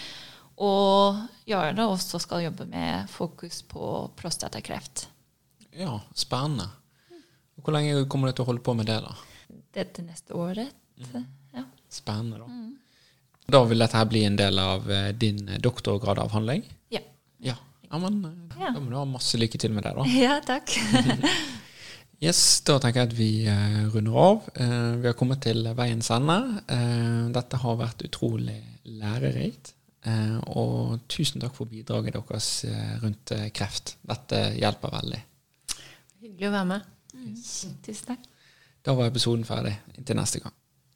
Og 0.62 1.18
Jarle 1.51 1.86
også 1.90 2.20
skal 2.22 2.45
jobbe 2.47 2.66
med 2.70 3.11
fokus 3.11 3.62
på 3.66 4.11
prostatakreft. 4.18 5.09
Ja, 5.74 5.99
spennende. 6.14 6.68
Hvor 7.62 7.74
lenge 7.74 8.05
kommer 8.11 8.30
du 8.30 8.36
til 8.36 8.45
å 8.45 8.51
holde 8.53 8.62
på 8.62 8.74
med 8.78 8.86
det? 8.90 9.01
da? 9.03 9.14
Dette 9.74 10.05
neste 10.07 10.36
året. 10.38 10.70
Mm. 11.01 11.26
Ja. 11.57 11.64
Spennende, 11.90 12.42
da. 12.42 12.47
Mm. 12.51 12.72
Da 13.51 13.61
vil 13.68 13.82
dette 13.82 13.99
her 13.99 14.09
bli 14.09 14.22
en 14.24 14.38
del 14.38 14.59
av 14.59 14.86
eh, 14.90 15.11
din 15.16 15.42
doktorgradavhandling? 15.62 16.64
Ja. 16.95 17.03
Ja, 17.45 17.57
ja 17.90 18.01
men 18.01 18.22
eh, 18.24 18.61
ja. 18.62 18.70
Da 18.70 18.80
må 18.80 18.88
du 18.92 18.97
ha 18.97 19.05
masse 19.09 19.40
lykke 19.40 19.61
til 19.61 19.74
med 19.74 19.86
det, 19.86 19.95
da. 19.99 20.07
Ja, 20.24 20.38
takk. 20.45 20.70
Yes, 22.22 22.62
Da 22.66 22.78
tenker 22.82 23.02
jeg 23.02 23.10
at 23.10 23.16
vi 23.18 23.30
uh, 23.48 23.84
runder 23.94 24.18
av. 24.20 24.48
Uh, 24.58 24.94
vi 25.02 25.08
har 25.10 25.16
kommet 25.18 25.42
til 25.44 25.66
veiens 25.76 26.10
ende. 26.14 26.38
Uh, 26.68 27.30
dette 27.34 27.60
har 27.62 27.80
vært 27.80 28.04
utrolig 28.06 28.60
lærerikt. 28.84 29.72
og 30.52 31.00
tusen 31.08 31.40
takk 31.40 31.54
for 31.56 31.64
bidraget 31.64 32.12
deres 32.12 32.48
rundt 33.00 33.32
kreft. 33.56 33.94
Dette 34.04 34.40
hjelper 34.58 34.92
veldig. 34.92 35.20
Hyggelig 36.20 36.50
å 36.50 36.52
være 36.52 36.68
med. 36.74 36.90
Yes. 37.22 37.54
Tusen 37.86 38.10
takk. 38.10 38.28
Da 38.84 38.92
var 38.92 39.08
episoden 39.08 39.48
ferdig. 39.48 39.72
Inntil 39.96 40.20
neste 40.20 40.42
gang. 40.44 40.52